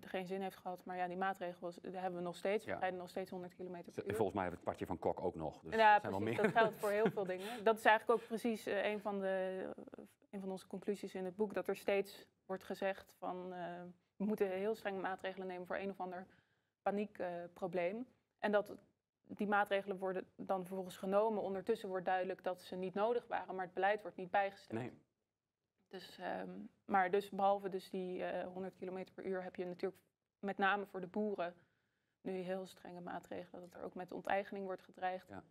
geen 0.00 0.26
zin 0.26 0.40
heeft 0.40 0.56
gehad. 0.56 0.84
Maar 0.84 0.96
ja, 0.96 1.06
die 1.06 1.16
maatregels 1.16 1.78
die 1.82 1.96
hebben 1.96 2.18
we 2.18 2.24
nog 2.24 2.36
steeds. 2.36 2.64
Ja. 2.64 2.74
We 2.74 2.80
rijden 2.80 2.98
nog 2.98 3.08
steeds 3.08 3.30
100 3.30 3.54
km 3.54 3.82
per 3.92 4.06
uur. 4.06 4.14
Volgens 4.14 4.32
mij 4.32 4.44
heeft 4.44 4.56
het 4.56 4.64
partje 4.64 4.86
van 4.86 4.98
Kok 4.98 5.20
ook 5.20 5.34
nog. 5.34 5.60
Dus 5.62 5.74
ja, 5.74 5.92
dat 5.92 6.00
zijn 6.00 6.12
wel 6.12 6.20
precies. 6.20 6.40
meer. 6.40 6.52
Dat 6.52 6.62
geldt 6.62 6.78
voor 6.78 6.90
heel 6.90 7.10
veel 7.10 7.26
dingen. 7.36 7.64
Dat 7.64 7.78
is 7.78 7.84
eigenlijk 7.84 8.20
ook 8.20 8.26
precies 8.26 8.66
eh, 8.66 8.90
een, 8.90 9.00
van 9.00 9.20
de, 9.20 9.68
een 10.30 10.40
van 10.40 10.50
onze 10.50 10.66
conclusies 10.66 11.14
in 11.14 11.24
het 11.24 11.36
boek. 11.36 11.54
Dat 11.54 11.68
er 11.68 11.76
steeds 11.76 12.26
wordt 12.46 12.64
gezegd 12.64 13.14
van 13.18 13.52
eh, 13.52 13.82
we 14.16 14.24
moeten 14.24 14.50
heel 14.50 14.74
strenge 14.74 15.00
maatregelen 15.00 15.46
nemen 15.46 15.66
voor 15.66 15.76
een 15.76 15.90
of 15.90 16.00
ander 16.00 16.26
paniekprobleem. 16.82 18.06
en 18.38 18.52
dat 18.52 18.74
die 19.26 19.46
maatregelen 19.46 19.98
worden 19.98 20.26
dan 20.36 20.66
vervolgens 20.66 20.96
genomen. 20.96 21.42
Ondertussen 21.42 21.88
wordt 21.88 22.04
duidelijk 22.04 22.44
dat 22.44 22.62
ze 22.62 22.76
niet 22.76 22.94
nodig 22.94 23.26
waren, 23.26 23.54
maar 23.54 23.64
het 23.64 23.74
beleid 23.74 24.02
wordt 24.02 24.16
niet 24.16 24.30
bijgesteld. 24.30 24.80
Nee. 24.80 24.92
Dus, 25.92 26.18
ehm, 26.18 26.50
maar 26.84 27.10
dus 27.10 27.30
behalve 27.30 27.68
dus 27.68 27.90
die 27.90 28.24
eh 28.24 28.46
100 28.46 28.74
km 28.74 29.04
per 29.14 29.26
uur 29.26 29.42
heb 29.42 29.56
je 29.56 29.64
natuurlijk 29.64 30.02
met 30.38 30.58
name 30.58 30.86
voor 30.86 31.00
de 31.00 31.06
boeren 31.06 31.54
nu 32.20 32.32
heel 32.32 32.66
strenge 32.66 33.00
maatregelen. 33.00 33.60
Dat 33.60 33.74
er 33.74 33.82
ook 33.82 33.94
met 33.94 34.12
onteigening 34.12 34.64
wordt 34.64 34.82
gedreigd. 34.82 35.28
Ja. 35.28 35.44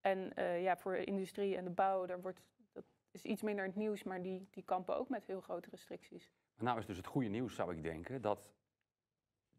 En 0.00 0.34
eh, 0.34 0.62
ja, 0.62 0.76
voor 0.76 0.92
de 0.92 1.04
industrie 1.04 1.56
en 1.56 1.64
de 1.64 1.70
bouw, 1.70 2.06
daar 2.06 2.20
wordt, 2.20 2.42
dat 2.72 2.84
is 3.10 3.24
iets 3.24 3.42
minder 3.42 3.64
in 3.64 3.70
het 3.70 3.78
nieuws, 3.78 4.02
maar 4.02 4.22
die, 4.22 4.48
die 4.50 4.62
kampen 4.62 4.96
ook 4.96 5.08
met 5.08 5.26
heel 5.26 5.40
grote 5.40 5.70
restricties. 5.70 6.32
Maar 6.54 6.64
nou 6.64 6.78
is 6.78 6.86
dus 6.86 6.96
het 6.96 7.06
goede 7.06 7.28
nieuws, 7.28 7.54
zou 7.54 7.76
ik 7.76 7.82
denken, 7.82 8.20
dat 8.20 8.52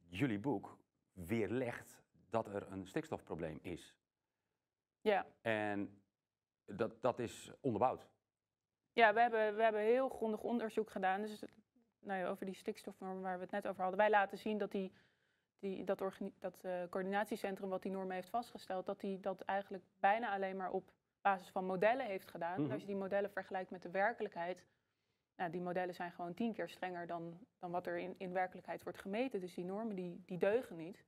jullie 0.09 0.39
boek 0.39 0.77
weerlegt 1.13 2.01
dat 2.29 2.47
er 2.47 2.71
een 2.71 2.87
stikstofprobleem 2.87 3.59
is. 3.61 3.95
Ja, 5.01 5.25
En 5.41 6.01
dat, 6.65 7.01
dat 7.01 7.19
is 7.19 7.51
onderbouwd. 7.61 8.07
Ja 8.93 9.13
we, 9.13 9.19
hebben, 9.19 9.55
we 9.55 9.63
hebben 9.63 9.81
heel 9.81 10.09
grondig 10.09 10.41
onderzoek 10.41 10.89
gedaan. 10.89 11.21
Dus 11.21 11.43
nou 11.99 12.19
ja, 12.19 12.27
over 12.27 12.45
die 12.45 12.55
stikstofnormen 12.55 13.21
waar 13.21 13.35
we 13.35 13.41
het 13.41 13.51
net 13.51 13.67
over 13.67 13.81
hadden. 13.81 13.99
Wij 13.99 14.09
laten 14.09 14.37
zien 14.37 14.57
dat 14.57 14.71
die, 14.71 14.91
die, 15.59 15.83
dat, 15.83 16.03
dat 16.39 16.63
eh, 16.63 16.71
coördinatiecentrum 16.89 17.69
wat 17.69 17.81
die 17.81 17.91
normen 17.91 18.15
heeft 18.15 18.29
vastgesteld, 18.29 18.85
dat 18.85 18.99
die 18.99 19.19
dat 19.19 19.41
eigenlijk 19.41 19.83
bijna 19.99 20.33
alleen 20.33 20.57
maar 20.57 20.71
op 20.71 20.91
basis 21.21 21.49
van 21.49 21.65
modellen 21.65 22.05
heeft 22.05 22.29
gedaan. 22.29 22.55
En 22.55 22.61
Mhm. 22.61 22.71
Als 22.71 22.81
je 22.81 22.87
die 22.87 22.95
modellen 22.95 23.31
vergelijkt 23.31 23.71
met 23.71 23.81
de 23.81 23.91
werkelijkheid, 23.91 24.65
nou, 25.35 25.51
die 25.51 25.61
modellen 25.61 25.95
zijn 25.95 26.11
gewoon 26.11 26.33
tien 26.33 26.53
keer 26.53 26.69
strenger 26.69 27.07
dan, 27.07 27.39
dan 27.59 27.71
wat 27.71 27.87
er 27.87 27.97
in, 27.97 28.15
in 28.17 28.33
werkelijkheid 28.33 28.83
wordt 28.83 28.99
gemeten. 28.99 29.39
Dus 29.39 29.53
die 29.53 29.65
normen 29.65 29.95
die, 29.95 30.23
die 30.25 30.37
deugen 30.37 30.75
niet. 30.75 31.03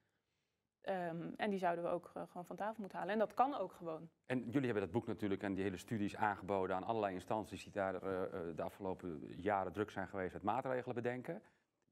Ehm, 0.85 1.29
en 1.37 1.49
die 1.49 1.59
zouden 1.59 1.83
we 1.83 1.89
ook 1.89 2.11
eh, 2.13 2.23
gewoon 2.27 2.45
van 2.45 2.55
tafel 2.55 2.79
moeten 2.79 2.97
halen. 2.97 3.13
En 3.13 3.19
dat 3.19 3.33
kan 3.33 3.55
ook 3.55 3.71
gewoon. 3.71 4.09
En 4.25 4.39
jullie 4.39 4.63
hebben 4.65 4.83
dat 4.83 4.91
boek 4.91 5.07
natuurlijk 5.07 5.43
en 5.43 5.53
die 5.53 5.63
hele 5.63 5.77
studies 5.77 6.15
aangeboden 6.15 6.75
aan 6.75 6.83
allerlei 6.83 7.13
instanties 7.13 7.63
die 7.63 7.73
daar 7.73 7.95
eh, 7.95 8.23
eh, 8.23 8.55
de 8.55 8.61
afgelopen 8.61 9.19
jaren 9.37 9.71
druk 9.71 9.91
zijn 9.91 10.07
geweest 10.07 10.33
met 10.33 10.43
maatregelen 10.43 10.95
bedenken. 10.95 11.41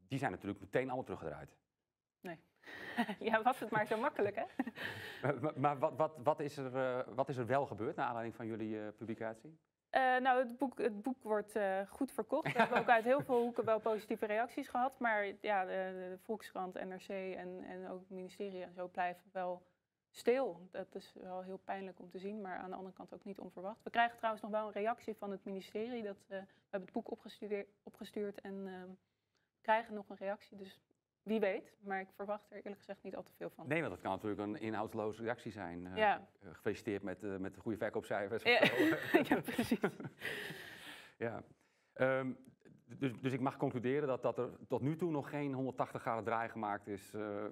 Die 0.07 0.19
zijn 0.19 0.31
natuurlijk 0.31 0.59
meteen 0.59 0.85
allemaal 0.85 1.03
teruggedraaid. 1.03 1.55
ja, 3.19 3.41
was 3.41 3.59
het 3.59 3.69
maar 3.69 3.85
zo 3.85 3.97
makkelijk, 3.97 4.35
hè? 4.35 4.45
Maar, 5.41 5.59
maar- 5.59 5.79
wat, 5.79 5.93
wat, 5.95 6.17
wat, 6.23 6.39
is 6.39 6.57
er, 6.57 7.05
wat 7.15 7.29
is 7.29 7.37
er 7.37 7.45
wel 7.45 7.65
gebeurd 7.65 7.95
naar 7.95 8.05
aanleiding 8.05 8.35
van 8.35 8.45
jullie 8.45 8.91
publicatie? 8.91 9.59
Eh, 9.93 10.17
nou, 10.17 10.39
het 10.39 10.57
boek, 10.57 10.77
het 10.77 11.01
boek 11.01 11.23
wordt 11.23 11.55
eh, 11.55 11.79
goed 11.89 12.11
verkocht. 12.11 12.53
We 12.53 12.59
hebben 12.59 12.77
ook 12.77 12.89
uit 12.89 13.03
heel 13.03 13.21
veel 13.21 13.41
hoeken 13.41 13.65
wel 13.65 13.79
positieve 13.79 14.25
reacties 14.25 14.67
gehad. 14.67 14.99
Maar 14.99 15.25
ja, 15.41 15.65
de, 15.65 15.69
de 15.69 16.17
Volkskrant, 16.21 16.73
NRC 16.73 17.07
en, 17.09 17.63
en 17.63 17.87
ook 17.89 17.99
het 17.99 18.09
ministerie 18.09 18.63
en 18.63 18.73
zo 18.73 18.87
blijven 18.87 19.23
wel 19.31 19.61
stil. 20.09 20.67
Dat 20.71 20.95
is 20.95 21.13
wel 21.13 21.41
heel 21.41 21.57
pijnlijk 21.57 21.99
om 21.99 22.09
te 22.09 22.19
zien, 22.19 22.41
maar 22.41 22.57
aan 22.57 22.69
de 22.69 22.75
andere 22.75 22.95
kant 22.95 23.13
ook 23.13 23.23
niet 23.23 23.39
onverwacht. 23.39 23.83
We 23.83 23.89
krijgen 23.89 24.17
trouwens 24.17 24.43
nog 24.43 24.51
wel 24.51 24.65
een 24.67 24.73
reactie 24.73 25.15
van 25.15 25.31
het 25.31 25.43
ministerie. 25.43 26.03
Dat, 26.03 26.17
eh, 26.27 26.37
we 26.37 26.69
hebben 26.69 26.89
het 26.89 26.91
boek 26.91 27.11
opgestudeer- 27.11 27.67
opgestuurd 27.83 28.41
en 28.41 28.67
ehm, 28.67 28.89
krijgen 29.61 29.93
nog 29.93 30.09
een 30.09 30.17
reactie. 30.17 30.57
Dus 30.57 30.79
wie 31.23 31.39
weet, 31.39 31.73
maar 31.83 31.99
ik 31.99 32.07
verwacht 32.15 32.49
er 32.51 32.55
eerlijk 32.57 32.77
gezegd 32.77 33.03
niet 33.03 33.15
al 33.15 33.23
te 33.23 33.31
veel 33.37 33.49
van. 33.49 33.67
Nee, 33.67 33.79
want 33.81 33.91
dat 33.93 34.01
kan 34.01 34.11
natuurlijk 34.11 34.41
een 34.41 34.55
inhoudsloze 34.61 35.21
reactie 35.23 35.51
zijn. 35.51 35.87
Eh, 35.87 35.95
Ja. 35.97 36.27
eh, 36.41 36.49
gefeliciteerd 36.53 37.03
met, 37.03 37.23
eh, 37.23 37.37
met 37.37 37.53
de 37.53 37.59
goede 37.61 37.77
verkoopcijfers. 37.77 38.43
Ja. 38.43 38.59
ja, 39.29 39.41
precies. 39.41 39.79
ja. 41.17 41.43
Ehm, 41.93 42.31
dus, 42.85 43.11
dus 43.21 43.33
ik 43.33 43.39
mag 43.39 43.57
concluderen 43.57 44.07
dat, 44.07 44.21
dat 44.21 44.37
er 44.37 44.49
tot 44.67 44.81
nu 44.81 44.95
toe 44.95 45.11
nog 45.11 45.29
geen 45.29 45.53
180 45.53 46.01
graden 46.01 46.23
draai 46.23 46.49
gemaakt 46.49 46.87
is 46.87 47.13
eh, 47.13 47.45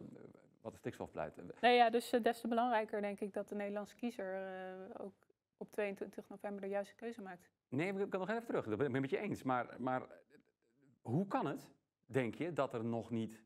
wat 0.62 0.72
de 0.72 0.78
stikstofbeleid. 0.78 1.62
Nee, 1.62 1.76
ja, 1.76 1.90
dus 1.90 2.10
des 2.10 2.42
te 2.42 2.48
belangrijker 2.48 3.02
denk 3.02 3.20
ik 3.20 3.34
dat 3.34 3.50
de 3.50 3.56
Nederlandse 3.56 3.96
kiezer 3.96 4.42
ook 4.98 5.14
op 5.58 5.72
22 5.72 6.30
november 6.30 6.62
de 6.62 6.68
juiste 6.68 6.96
keuze 6.96 7.22
maakt. 7.22 7.50
Nee, 7.70 7.94
ik 7.94 8.10
kan 8.10 8.20
nog 8.20 8.30
even 8.30 8.46
terug. 8.46 8.66
Dat 8.66 8.78
ben 8.78 8.96
ik 8.96 9.02
met 9.02 9.10
je 9.10 9.18
eens. 9.18 9.44
Maar, 9.44 9.76
maar 9.78 10.02
hoe 11.02 11.28
kan 11.28 11.46
het, 11.46 11.70
denk 12.06 12.36
je, 12.36 12.54
dat 12.54 12.74
er 12.74 12.84
nog 12.86 13.10
niet 13.10 13.44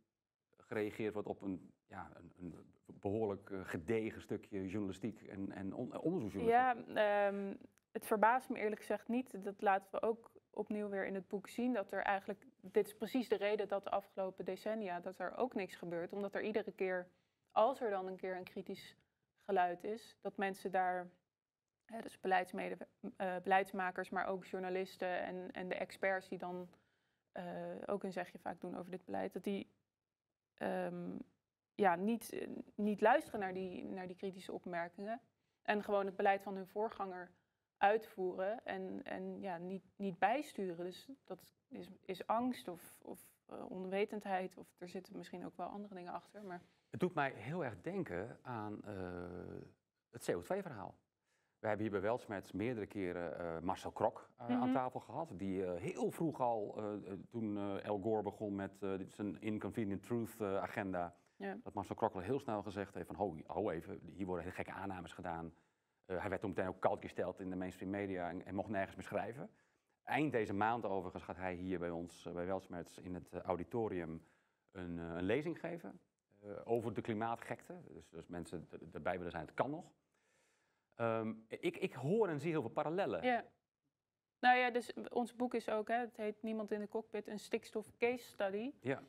gereageerd 0.65 1.13
wordt 1.13 1.27
op 1.27 1.41
een, 1.41 1.71
ja, 1.87 2.11
een, 2.13 2.33
een 2.39 2.55
behoorlijk 2.85 3.49
eh, 3.49 3.59
gedegen 3.63 4.21
stukje 4.21 4.67
journalistiek 4.67 5.21
en, 5.21 5.51
en 5.51 5.73
on- 5.73 5.97
onderzoeksjournalistiek? 5.97 6.95
Ja, 6.95 7.27
ehm, 7.27 7.55
het 7.91 8.05
verbaast 8.05 8.49
me 8.49 8.59
eerlijk 8.59 8.81
gezegd 8.81 9.07
niet. 9.07 9.43
Dat 9.43 9.61
laten 9.61 9.91
we 9.91 10.01
ook 10.01 10.31
opnieuw 10.49 10.89
weer 10.89 11.05
in 11.05 11.15
het 11.15 11.27
boek 11.27 11.47
zien. 11.47 11.73
Dat 11.73 11.91
er 11.91 12.01
eigenlijk, 12.01 12.45
dit 12.61 12.87
is 12.87 12.95
precies 12.95 13.29
de 13.29 13.35
reden 13.35 13.67
dat 13.67 13.83
de 13.83 13.89
afgelopen 13.89 14.45
decennia, 14.45 14.99
dat 14.99 15.19
er 15.19 15.37
ook 15.37 15.53
niks 15.53 15.75
gebeurt. 15.75 16.13
Omdat 16.13 16.35
er 16.35 16.41
iedere 16.43 16.71
keer, 16.71 17.07
als 17.51 17.81
er 17.81 17.89
dan 17.89 18.07
een 18.07 18.15
keer 18.15 18.35
een 18.35 18.43
kritisch 18.43 18.97
geluid 19.41 19.83
is, 19.83 20.17
dat 20.21 20.37
mensen 20.37 20.71
daar, 20.71 21.09
hè, 21.85 22.01
dus 22.01 22.19
eh, 22.21 23.35
beleidsmakers, 23.43 24.09
maar 24.09 24.27
ook 24.27 24.45
journalisten 24.45 25.21
en, 25.23 25.51
en 25.51 25.67
de 25.67 25.75
experts 25.75 26.27
die 26.29 26.37
dan 26.37 26.69
eh, 27.31 27.43
ook 27.85 28.03
een 28.03 28.11
zegje 28.11 28.39
vaak 28.39 28.61
doen 28.61 28.77
over 28.77 28.91
dit 28.91 29.05
beleid, 29.05 29.33
dat 29.33 29.43
die 29.43 29.69
ehm, 30.57 31.17
ja, 31.75 31.95
niet, 31.95 32.47
niet 32.75 33.01
luisteren 33.01 33.39
naar 33.39 33.53
die, 33.53 33.85
naar 33.85 34.07
die 34.07 34.15
kritische 34.15 34.51
opmerkingen. 34.51 35.21
En 35.61 35.83
gewoon 35.83 36.05
het 36.05 36.15
beleid 36.15 36.41
van 36.41 36.55
hun 36.55 36.67
voorganger 36.67 37.31
uitvoeren 37.77 38.65
en, 38.65 39.03
en 39.03 39.41
ja, 39.41 39.57
niet, 39.57 39.83
niet 39.95 40.19
bijsturen. 40.19 40.85
Dus 40.85 41.09
dat 41.23 41.53
is, 41.67 41.89
is 42.05 42.27
angst 42.27 42.67
of, 42.67 42.99
of 43.01 43.27
eh, 43.45 43.71
onwetendheid. 43.71 44.57
Of 44.57 44.67
er 44.77 44.89
zitten 44.89 45.17
misschien 45.17 45.45
ook 45.45 45.57
wel 45.57 45.67
andere 45.67 45.95
dingen 45.95 46.13
achter. 46.13 46.43
Maar 46.43 46.61
Het 46.89 46.99
doet 46.99 47.13
mij 47.13 47.31
heel 47.31 47.63
erg 47.65 47.81
denken 47.81 48.39
aan 48.41 48.83
eh, 48.83 49.61
het 50.11 50.31
CO2-verhaal. 50.31 50.95
We 51.59 51.67
hebben 51.67 51.81
hier 51.85 51.91
bij 51.99 52.01
Welsmets 52.09 52.51
meerdere 52.51 52.85
keren 52.85 53.39
eh, 53.39 53.59
Marcel 53.61 53.91
Krok 53.91 54.29
eh, 54.37 54.45
aan 54.47 54.57
Mhm. 54.69 54.71
tafel 54.73 54.99
gehad. 54.99 55.31
Die 55.33 55.65
eh, 55.65 55.81
heel 55.81 56.11
vroeg 56.11 56.39
al, 56.41 56.81
toen 57.29 57.57
El 57.81 57.99
Gore 57.99 58.23
begon 58.23 58.55
met 58.55 58.71
zijn 59.07 59.41
Inconvenient 59.41 60.03
Truth 60.03 60.41
agenda, 60.41 61.15
Ja. 61.35 61.57
dat 61.63 61.73
Marcel 61.73 61.95
Krok 61.95 62.13
al 62.13 62.19
heel 62.19 62.39
snel 62.39 62.63
gezegd 62.63 62.93
heeft 62.93 63.07
van, 63.07 63.15
ho, 63.15 63.35
ho 63.45 63.69
even, 63.69 63.99
hier 64.13 64.25
worden 64.25 64.43
hele 64.43 64.55
gekke 64.55 64.71
aannames 64.71 65.13
gedaan. 65.13 65.53
Hij 66.05 66.29
werd 66.29 66.41
toen 66.41 66.49
meteen 66.49 66.67
ook 66.67 66.79
koud 66.79 67.01
gesteld 67.01 67.39
in 67.39 67.49
de 67.49 67.55
mainstream 67.55 67.91
media 67.91 68.29
en, 68.29 68.45
en 68.45 68.55
mocht 68.55 68.69
nergens 68.69 68.95
meer 68.95 69.05
schrijven. 69.05 69.49
Eind 70.03 70.31
deze 70.31 70.53
maand 70.53 70.85
overigens 70.85 71.23
gaat 71.23 71.35
hij 71.37 71.53
hier 71.53 71.79
bij 71.79 71.89
ons, 71.89 72.29
bij 72.33 72.45
Welsmets, 72.45 72.97
in 72.97 73.13
het 73.13 73.33
auditorium 73.33 74.25
een, 74.71 74.97
een 74.97 75.23
lezing 75.23 75.59
geven 75.59 75.99
over 76.63 76.93
de 76.93 77.01
klimaatgekte. 77.01 77.81
Dus, 77.93 78.09
dus 78.09 78.27
mensen 78.27 78.67
erbij 78.93 79.15
willen 79.17 79.31
zijn, 79.31 79.45
het 79.45 79.53
kan 79.53 79.69
nog. 79.69 79.85
Ehm, 80.95 81.33
ik, 81.47 81.77
ik 81.77 81.93
hoor 81.93 82.27
en 82.27 82.39
zie 82.39 82.51
heel 82.51 82.61
veel 82.61 82.69
parallellen. 82.69 83.23
ja. 83.23 83.45
Nou 84.39 84.57
ja, 84.57 84.69
dus 84.69 84.93
ons 85.09 85.35
boek 85.35 85.53
is 85.53 85.69
ook, 85.69 85.87
hè, 85.87 85.95
het 85.95 86.17
heet 86.17 86.41
Niemand 86.41 86.71
in 86.71 86.79
de 86.79 86.87
cockpit, 86.87 87.27
een 87.27 87.39
stikstof 87.39 87.97
case 87.97 88.23
study. 88.23 88.73
Ja. 88.81 89.03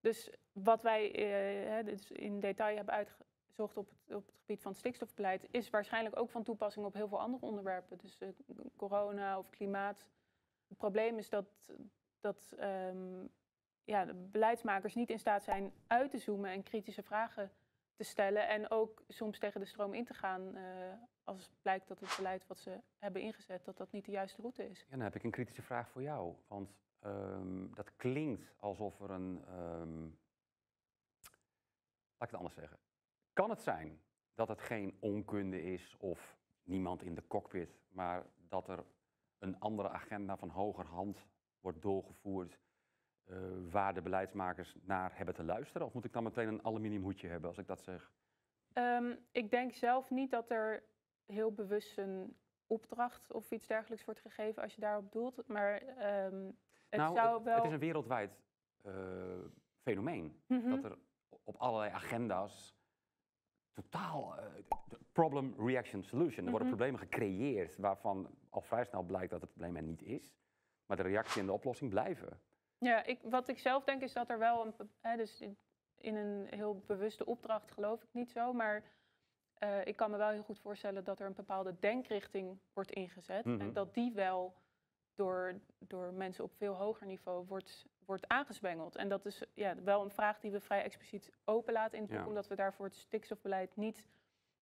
Dus 0.00 0.30
wat 0.52 0.82
wij 0.82 1.14
eh, 1.14 1.70
hè, 1.70 1.82
dus 1.82 2.10
in 2.10 2.40
detail 2.40 2.76
hebben 2.76 2.94
uitgezocht 2.94 3.76
op 3.76 3.88
het, 3.88 4.16
op 4.16 4.26
het 4.26 4.36
gebied 4.38 4.62
van 4.62 4.70
het 4.70 4.80
stikstofbeleid, 4.80 5.46
is 5.50 5.70
waarschijnlijk 5.70 6.18
ook 6.18 6.30
van 6.30 6.42
toepassing 6.42 6.86
op 6.86 6.94
heel 6.94 7.08
veel 7.08 7.20
andere 7.20 7.46
onderwerpen. 7.46 7.98
Dus 7.98 8.18
eh, 8.18 8.28
corona 8.76 9.38
of 9.38 9.50
klimaat. 9.50 10.06
Het 10.68 10.78
probleem 10.78 11.18
is 11.18 11.28
dat, 11.28 11.70
dat 12.20 12.54
ehm, 12.58 13.26
ja, 13.84 14.04
de 14.04 14.14
beleidsmakers 14.14 14.94
niet 14.94 15.10
in 15.10 15.18
staat 15.18 15.42
zijn 15.42 15.72
uit 15.86 16.10
te 16.10 16.18
zoomen 16.18 16.50
en 16.50 16.62
kritische 16.62 17.02
vragen 17.02 17.52
te 18.00 18.06
stellen. 18.06 18.48
En 18.48 18.70
ook 18.70 19.02
soms 19.08 19.38
tegen 19.38 19.60
de 19.60 19.66
stroom 19.66 19.94
in 19.94 20.04
te 20.04 20.14
gaan 20.14 20.56
eh, 20.56 20.92
als 21.24 21.50
blijkt 21.62 21.88
dat 21.88 22.00
het 22.00 22.14
beleid 22.16 22.46
wat 22.46 22.58
ze 22.58 22.80
hebben 22.98 23.22
ingezet, 23.22 23.64
dat 23.64 23.76
dat 23.76 23.92
niet 23.92 24.04
de 24.04 24.10
juiste 24.10 24.40
route 24.40 24.68
is. 24.68 24.80
Ja, 24.80 24.90
dan 24.90 25.00
heb 25.00 25.14
ik 25.14 25.24
een 25.24 25.30
kritische 25.30 25.62
vraag 25.62 25.88
voor 25.88 26.02
jou. 26.02 26.34
Want 26.46 26.70
ehm, 27.00 27.74
dat 27.74 27.96
klinkt 27.96 28.52
alsof 28.56 29.00
er 29.00 29.10
een. 29.10 29.44
ehm, 29.46 30.02
laat 32.16 32.28
ik 32.28 32.30
het 32.30 32.34
anders 32.34 32.54
zeggen. 32.54 32.78
Kan 33.32 33.50
het 33.50 33.62
zijn 33.62 34.00
dat 34.34 34.48
het 34.48 34.60
geen 34.60 34.96
onkunde 35.00 35.62
is 35.62 35.96
of 35.98 36.36
niemand 36.62 37.02
in 37.02 37.14
de 37.14 37.26
cockpit, 37.26 37.78
maar 37.88 38.26
dat 38.48 38.68
er 38.68 38.84
een 39.38 39.60
andere 39.60 39.88
agenda 39.88 40.36
van 40.36 40.48
hogerhand 40.48 41.26
wordt 41.60 41.82
doorgevoerd 41.82 42.58
waar 43.70 43.94
de 43.94 44.02
beleidsmakers 44.02 44.76
naar 44.82 45.16
hebben 45.16 45.34
te 45.34 45.44
luisteren? 45.44 45.86
Of 45.86 45.92
moet 45.92 46.04
ik 46.04 46.12
dan 46.12 46.22
meteen 46.22 46.48
een 46.48 46.64
aluminiumhoedje 46.64 47.28
hebben 47.28 47.48
als 47.48 47.58
ik 47.58 47.66
dat 47.66 47.82
zeg? 47.82 48.12
Ehm, 48.72 49.14
ik 49.32 49.50
denk 49.50 49.72
zelf 49.72 50.10
niet 50.10 50.30
dat 50.30 50.50
er 50.50 50.82
heel 51.26 51.52
bewust 51.52 51.98
een 51.98 52.36
opdracht 52.66 53.32
of 53.32 53.50
iets 53.50 53.66
dergelijks 53.66 54.04
wordt 54.04 54.20
gegeven 54.20 54.62
als 54.62 54.74
je 54.74 54.80
daarop 54.80 55.12
doelt. 55.12 55.46
Maar 55.46 55.76
ehm, 55.80 56.44
het 56.88 57.00
nou, 57.00 57.14
zou 57.14 57.34
het, 57.34 57.44
wel. 57.44 57.56
het 57.56 57.64
is 57.64 57.72
een 57.72 57.78
wereldwijd 57.78 58.30
eh, 58.82 58.92
fenomeen. 59.82 60.40
Mhm. 60.46 60.68
dat 60.70 60.84
er 60.84 60.98
op 61.44 61.56
allerlei 61.56 61.90
agenda's 61.92 62.74
totaal 63.72 64.36
eh, 64.36 64.44
problem, 65.12 65.54
reaction, 65.58 66.02
solution. 66.02 66.44
Er 66.44 66.50
worden 66.50 66.68
Mhm. 66.68 66.76
problemen 66.76 67.00
gecreëerd 67.08 67.76
waarvan 67.76 68.30
al 68.48 68.60
vrij 68.60 68.84
snel 68.84 69.02
blijkt 69.02 69.30
dat 69.30 69.40
het 69.40 69.50
probleem 69.50 69.76
er 69.76 69.82
niet 69.82 70.02
is. 70.02 70.34
Maar 70.86 70.96
de 70.96 71.02
reactie 71.02 71.40
en 71.40 71.46
de 71.46 71.52
oplossing 71.52 71.90
blijven. 71.90 72.40
Ja, 72.80 73.04
ik, 73.04 73.18
wat 73.22 73.48
ik 73.48 73.58
zelf 73.58 73.84
denk 73.84 74.02
is 74.02 74.12
dat 74.12 74.30
er 74.30 74.38
wel 74.38 74.66
een. 74.66 74.90
Hè, 75.00 75.16
dus 75.16 75.40
in, 75.40 76.16
een 76.16 76.46
heel 76.50 76.82
bewuste 76.86 77.24
opdracht 77.24 77.70
geloof 77.70 78.02
ik 78.02 78.08
niet 78.12 78.30
zo. 78.30 78.52
Maar 78.52 78.82
eh, 79.54 79.86
ik 79.86 79.96
kan 79.96 80.10
me 80.10 80.16
wel 80.16 80.28
heel 80.28 80.42
goed 80.42 80.58
voorstellen 80.58 81.04
dat 81.04 81.20
er 81.20 81.26
een 81.26 81.34
bepaalde 81.34 81.76
denkrichting 81.78 82.58
wordt 82.72 82.90
ingezet. 82.90 83.44
Mhm. 83.44 83.60
En 83.60 83.72
dat 83.72 83.94
die 83.94 84.12
wel 84.12 84.54
door, 85.14 85.60
door 85.78 86.12
mensen 86.12 86.44
op 86.44 86.52
veel 86.56 86.74
hoger 86.74 87.06
niveau 87.06 87.46
wordt, 87.46 87.86
wordt 88.04 88.28
aangezwengeld. 88.28 88.96
En 88.96 89.08
dat 89.08 89.26
is 89.26 89.42
ja, 89.54 89.82
wel 89.82 90.02
een 90.02 90.10
vraag 90.10 90.40
die 90.40 90.50
we 90.50 90.60
vrij 90.60 90.82
expliciet 90.82 91.30
openlaten 91.44 91.96
in 91.96 92.02
het 92.02 92.12
boek. 92.12 92.20
Ja. 92.20 92.26
Omdat 92.28 92.46
we 92.46 92.54
daar 92.54 92.74
voor 92.74 92.84
het 92.84 92.94
stikstofbeleid 92.96 93.76
niet 93.76 94.06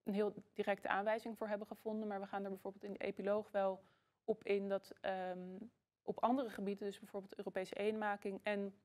een 0.03 0.13
heel 0.13 0.33
directe 0.53 0.87
aanwijzing 0.87 1.37
voor 1.37 1.47
hebben 1.47 1.67
gevonden. 1.67 2.07
Maar 2.07 2.19
we 2.19 2.27
gaan 2.27 2.43
er 2.43 2.49
bijvoorbeeld 2.49 2.83
in 2.83 2.93
de 2.93 3.05
epiloog 3.05 3.51
wel 3.51 3.83
op 4.23 4.43
in 4.43 4.69
dat 4.69 4.93
ehm, 5.01 5.57
op 6.09 6.23
andere 6.23 6.49
gebieden, 6.49 6.85
dus 6.85 6.99
bijvoorbeeld 6.99 7.37
Europese 7.37 7.75
eenmaking 7.75 8.39
en 8.43 8.75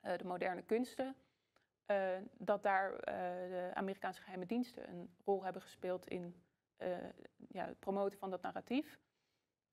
eh, 0.00 0.16
de 0.18 0.24
moderne 0.24 0.62
kunsten, 0.62 1.16
eh, 1.86 2.16
dat 2.32 2.62
daar 2.62 2.92
eh, 2.92 3.14
de 3.50 3.70
Amerikaanse 3.74 4.20
geheime 4.22 4.46
diensten 4.46 4.88
een 4.88 5.10
rol 5.24 5.44
hebben 5.44 5.62
gespeeld 5.62 6.06
in 6.06 6.42
ja, 7.48 7.66
het 7.66 7.78
promoten 7.78 8.18
van 8.18 8.30
dat 8.30 8.42
narratief. 8.42 8.98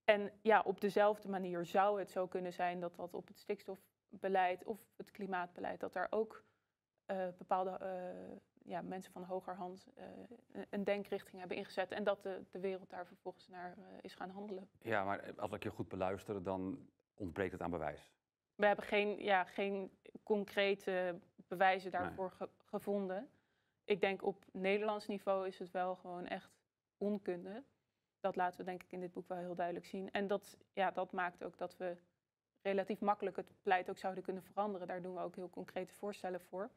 En 0.03 0.31
ja, 0.41 0.61
op 0.61 0.81
dezelfde 0.81 1.29
manier 1.29 1.65
zou 1.65 1.99
het 1.99 2.11
zo 2.11 2.27
kunnen 2.27 2.53
zijn 2.53 2.79
dat 2.79 2.95
dat 2.95 3.13
op 3.13 3.27
het 3.27 3.37
stikstofbeleid 3.37 4.63
of 4.63 4.87
het 4.95 5.11
klimaatbeleid, 5.11 5.79
dat 5.79 5.93
daar 5.93 6.07
ook 6.09 6.43
bepaalde 7.37 7.79
ja, 8.65 8.81
mensen 8.81 9.11
van 9.11 9.23
hogerhand 9.23 9.87
eh, 9.95 10.05
een- 10.51 10.65
een 10.69 10.83
denkrichting 10.83 11.39
hebben 11.39 11.57
ingezet 11.57 11.91
en 11.91 12.03
dat 12.03 12.23
de, 12.23 12.43
de 12.51 12.59
wereld 12.59 12.89
daar 12.89 13.05
vervolgens 13.07 13.47
naar 13.47 13.77
eh, 13.77 13.83
is 14.01 14.15
gaan 14.15 14.29
handelen. 14.29 14.69
Ja, 14.81 15.03
maar 15.03 15.19
eh, 15.19 15.37
als 15.37 15.51
ik 15.51 15.63
je 15.63 15.69
goed 15.69 15.87
beluister, 15.87 16.43
dan 16.43 16.89
ontbreekt 17.13 17.51
het 17.51 17.61
aan 17.61 17.71
bewijs. 17.71 18.11
We 18.55 18.65
hebben 18.65 18.85
geen, 18.85 19.23
ja, 19.23 19.43
geen 19.43 19.91
concrete 20.23 21.19
bewijzen 21.47 21.91
daarvoor 21.91 22.31
ge- 22.31 22.49
gevonden. 22.65 23.29
ik 23.83 24.01
denk 24.01 24.23
op 24.23 24.45
Nederlands 24.51 25.07
niveau 25.07 25.47
is 25.47 25.59
het 25.59 25.71
wel 25.71 25.95
gewoon 25.95 26.25
echt 26.27 26.51
onkunde. 26.97 27.63
Dat 28.19 28.35
laten 28.35 28.59
we 28.59 28.65
denk 28.65 28.83
ik 28.83 28.91
in 28.91 28.99
dit 28.99 29.11
boek 29.11 29.27
wel 29.27 29.37
heel 29.37 29.55
duidelijk 29.55 29.85
zien. 29.85 30.11
En 30.11 30.27
dat, 30.27 30.57
ja, 30.73 30.91
dat 30.91 31.11
maakt 31.11 31.43
ook 31.43 31.57
dat 31.57 31.77
we 31.77 31.97
relatief 32.61 32.99
makkelijk 32.99 33.35
het 33.35 33.51
beleid 33.63 33.89
ook 33.89 33.97
zouden 33.97 34.23
kunnen 34.23 34.43
veranderen. 34.43 34.87
Daar 34.87 35.01
doen 35.01 35.13
we 35.13 35.19
ook 35.21 35.35
heel 35.35 35.49
concrete 35.49 35.93
voorstellen 35.93 36.41
voor. 36.41 36.69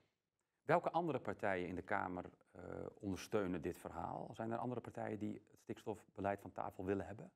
Welke 0.69 0.91
andere 0.91 1.19
partijen 1.19 1.69
in 1.69 1.75
de 1.75 1.83
Kamer 1.83 2.25
uh, 2.57 2.63
ondersteunen 3.01 3.63
dit 3.63 3.79
verhaal? 3.79 4.31
Zijn 4.33 4.51
er 4.51 4.59
andere 4.59 4.81
partijen 4.81 5.19
die 5.19 5.43
het 5.49 5.61
stikstofbeleid 5.61 6.41
van 6.41 6.53
tafel 6.53 6.85
willen 6.85 7.07
hebben? 7.07 7.31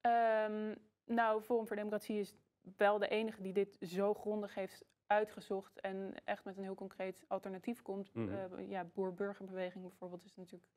Um, 0.00 0.74
nou, 1.04 1.42
Forum 1.42 1.66
voor 1.66 1.76
Democratie 1.76 2.18
is 2.18 2.34
wel 2.76 2.98
de 2.98 3.08
enige 3.08 3.42
die 3.42 3.52
dit 3.52 3.76
zo 3.80 4.14
grondig 4.14 4.54
heeft 4.54 4.84
uitgezocht 5.06 5.80
en 5.80 6.14
echt 6.24 6.44
met 6.44 6.56
een 6.56 6.62
heel 6.62 6.74
concreet 6.74 7.24
alternatief 7.28 7.82
komt. 7.82 8.14
Mm 8.14 8.28
-hmm. 8.28 8.60
ja, 8.60 8.84
Boer-Burgerbeweging 8.84 9.84
bijvoorbeeld 9.84 10.24
is 10.24 10.36
natuurlijk 10.36 10.70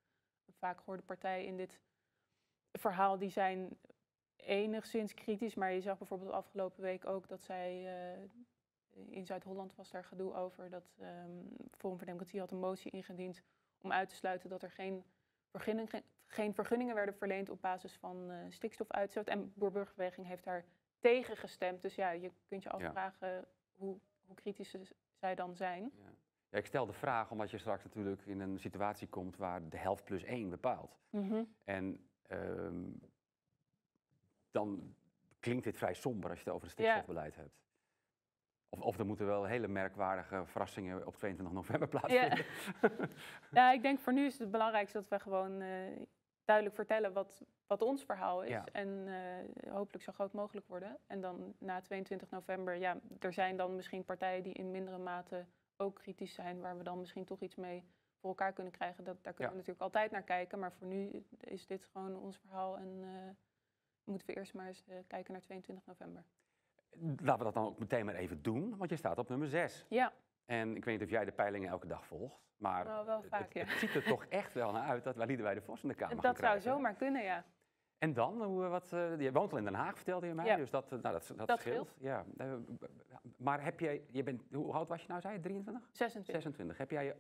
een 0.45 0.53
vaak 0.53 0.77
gehoorde 0.77 1.03
partij 1.03 1.45
in 1.45 1.57
dit 1.57 1.79
verhaal. 2.71 3.17
Die 3.17 3.29
zijn 3.29 3.77
enigszins 4.35 5.13
kritisch, 5.13 5.55
maar 5.55 5.71
je 5.71 5.81
zag 5.81 5.97
bijvoorbeeld 5.97 6.31
afgelopen 6.31 6.81
week 6.81 7.05
ook 7.05 7.27
dat 7.27 7.41
zij 7.41 7.83
uh, 8.15 8.29
in 9.09 9.25
Zuid-Holland 9.25 9.75
was 9.75 9.91
daar 9.91 10.03
gedoe 10.03 10.33
over 10.33 10.69
dat 10.69 10.95
um, 11.01 11.47
Forum 11.77 11.97
voor 11.97 12.05
Democratie 12.05 12.39
had 12.39 12.51
een 12.51 12.59
motie 12.59 12.91
ingediend 12.91 13.41
om 13.81 13.91
uit 13.91 14.09
te 14.09 14.15
sluiten 14.15 14.49
dat 14.49 14.63
er 14.63 14.71
geen, 14.71 15.03
vergunning, 15.51 16.03
geen 16.25 16.53
vergunningen 16.53 16.95
werden 16.95 17.15
verleend 17.15 17.49
op 17.49 17.61
basis 17.61 17.97
van 17.97 18.31
uh, 18.31 18.37
stikstofuitstoot. 18.49 19.27
En 19.27 19.53
Boer-Burgerbeweging 19.55 20.27
heeft 20.27 20.43
daar 20.43 20.65
tegen 20.99 21.37
gestemd. 21.37 21.81
Dus 21.81 21.95
ja, 21.95 22.09
je 22.09 22.31
kunt 22.47 22.63
je 22.63 22.69
afvragen 22.69 23.27
ja. 23.27 23.45
hoe, 23.75 23.99
hoe 24.25 24.35
kritisch 24.35 24.75
zij 25.13 25.35
dan 25.35 25.55
zijn. 25.55 25.91
Ja. 25.95 26.09
Ja, 26.49 26.57
ik 26.57 26.65
stel 26.65 26.85
de 26.85 26.93
vraag 26.93 27.31
omdat 27.31 27.51
je 27.51 27.57
straks 27.57 27.83
natuurlijk 27.83 28.25
in 28.25 28.39
een 28.39 28.59
situatie 28.59 29.07
komt 29.07 29.37
waar 29.37 29.69
de 29.69 29.77
helft 29.77 30.03
plus 30.03 30.23
één 30.23 30.49
bepaalt. 30.49 30.97
Mm 31.09 31.29
-hmm. 31.29 31.55
En 31.63 32.09
um, 32.31 32.99
dan 34.51 34.95
klinkt 35.39 35.63
dit 35.63 35.77
vrij 35.77 35.93
somber 35.93 36.29
als 36.29 36.39
je 36.39 36.45
het 36.45 36.53
over 36.53 36.67
het 36.67 36.75
stikstofbeleid 36.77 37.35
ja. 37.35 37.41
hebt. 37.41 37.53
Of, 38.69 38.81
of 38.81 38.99
er 38.99 39.05
moeten 39.05 39.25
wel 39.25 39.45
hele 39.45 39.67
merkwaardige 39.67 40.45
verrassingen 40.45 41.07
op 41.07 41.15
22 41.15 41.55
november 41.55 41.87
plaatsvinden. 41.87 42.45
Ja, 42.81 42.89
ja 43.59 43.71
ik 43.71 43.81
denk 43.81 43.99
voor 43.99 44.13
nu 44.13 44.25
is 44.25 44.39
het 44.39 44.51
belangrijkste 44.51 44.97
dat 44.97 45.09
we 45.09 45.19
gewoon 45.19 45.61
uh, 45.61 45.67
duidelijk 46.45 46.75
vertellen 46.75 47.13
wat, 47.13 47.43
wat 47.67 47.81
ons 47.81 48.03
verhaal 48.03 48.43
is. 48.43 48.49
Ja. 48.49 48.65
En 48.71 48.87
uh, 49.07 49.73
hopelijk 49.73 50.03
zo 50.03 50.11
groot 50.11 50.33
mogelijk 50.33 50.67
worden. 50.67 50.97
En 51.07 51.21
dan 51.21 51.55
na 51.57 51.81
22 51.81 52.29
november, 52.29 52.75
ja, 52.75 52.97
er 53.19 53.33
zijn 53.33 53.57
dan 53.57 53.75
misschien 53.75 54.05
partijen 54.05 54.43
die 54.43 54.53
in 54.53 54.71
mindere 54.71 54.97
mate 54.97 55.45
ook 55.77 55.95
kritisch 55.95 56.33
zijn, 56.33 56.59
waar 56.59 56.77
we 56.77 56.83
dan 56.83 56.99
misschien 56.99 57.25
toch 57.25 57.39
iets 57.39 57.55
mee 57.55 57.83
voor 58.19 58.29
elkaar 58.29 58.53
kunnen 58.53 58.73
krijgen. 58.73 59.03
Dat, 59.03 59.23
daar 59.23 59.33
kunnen 59.33 59.53
ja. 59.53 59.59
we 59.59 59.67
natuurlijk 59.67 59.81
altijd 59.81 60.11
naar 60.11 60.23
kijken. 60.23 60.59
Maar 60.59 60.71
voor 60.71 60.87
nu 60.87 61.25
is 61.39 61.67
dit 61.67 61.85
gewoon 61.85 62.15
ons 62.15 62.37
verhaal 62.37 62.77
en 62.77 63.01
uh, 63.01 63.09
moeten 64.03 64.27
we 64.27 64.33
eerst 64.33 64.53
maar 64.53 64.67
eens 64.67 64.83
kijken 65.07 65.31
naar 65.31 65.41
22 65.41 65.85
november. 65.85 66.23
Laten 66.99 67.37
we 67.37 67.43
dat 67.43 67.53
dan 67.53 67.65
ook 67.65 67.79
meteen 67.79 68.05
maar 68.05 68.15
even 68.15 68.41
doen, 68.41 68.77
want 68.77 68.89
je 68.89 68.95
staat 68.95 69.17
op 69.17 69.29
nummer 69.29 69.47
6. 69.47 69.85
Ja. 69.89 70.13
En 70.45 70.75
ik 70.75 70.85
weet 70.85 70.99
niet 70.99 71.03
of 71.03 71.09
jij 71.09 71.25
de 71.25 71.31
peilingen 71.31 71.69
elke 71.69 71.87
dag 71.87 72.05
volgt, 72.05 72.41
maar 72.57 72.85
nou, 72.85 73.05
wel 73.05 73.23
vaak, 73.23 73.41
het, 73.41 73.53
ja. 73.53 73.63
het, 73.63 73.69
ziet 73.79 73.95
er 73.95 74.03
toch 74.03 74.25
echt 74.25 74.53
wel 74.53 74.71
naar 74.71 74.87
uit 74.87 75.03
dat 75.03 75.15
Walide 75.15 75.43
bij 75.43 75.53
de 75.53 75.61
Vos 75.61 75.83
in 75.83 75.89
de 75.89 75.95
Kamer 75.95 76.21
Dat 76.21 76.39
gaan 76.39 76.61
zou 76.61 76.75
zomaar 76.75 76.93
kunnen, 76.95 77.23
ja. 77.23 77.45
En 77.97 78.13
dan, 78.13 78.43
hoe, 78.43 78.67
wat, 78.67 78.91
uh, 78.93 79.19
je 79.19 79.31
woont 79.31 79.51
al 79.51 79.57
in 79.57 79.63
Den 79.63 79.73
Haag, 79.73 79.95
vertelde 79.95 80.27
je 80.27 80.33
mij, 80.33 80.45
Ja. 80.45 80.55
dus 80.55 80.69
dat, 80.69 80.91
uh, 80.91 81.01
nou, 81.01 81.13
dat, 81.13 81.33
dat, 81.35 81.47
Dat 81.47 81.59
scheelt. 81.59 81.95
Ja. 81.99 82.25
Maar 83.37 83.63
heb 83.63 83.79
jij, 83.79 84.03
je 84.07 84.23
bent, 84.23 84.43
hoe 84.51 84.73
oud 84.73 84.87
was 84.87 85.01
je 85.01 85.07
nou, 85.07 85.21
zei 85.21 85.33
je, 85.33 85.39
23? 85.39 85.89
26. 85.91 86.33
26. 86.33 86.77
Heb 86.77 86.91
jij 86.91 87.05
je 87.05 87.15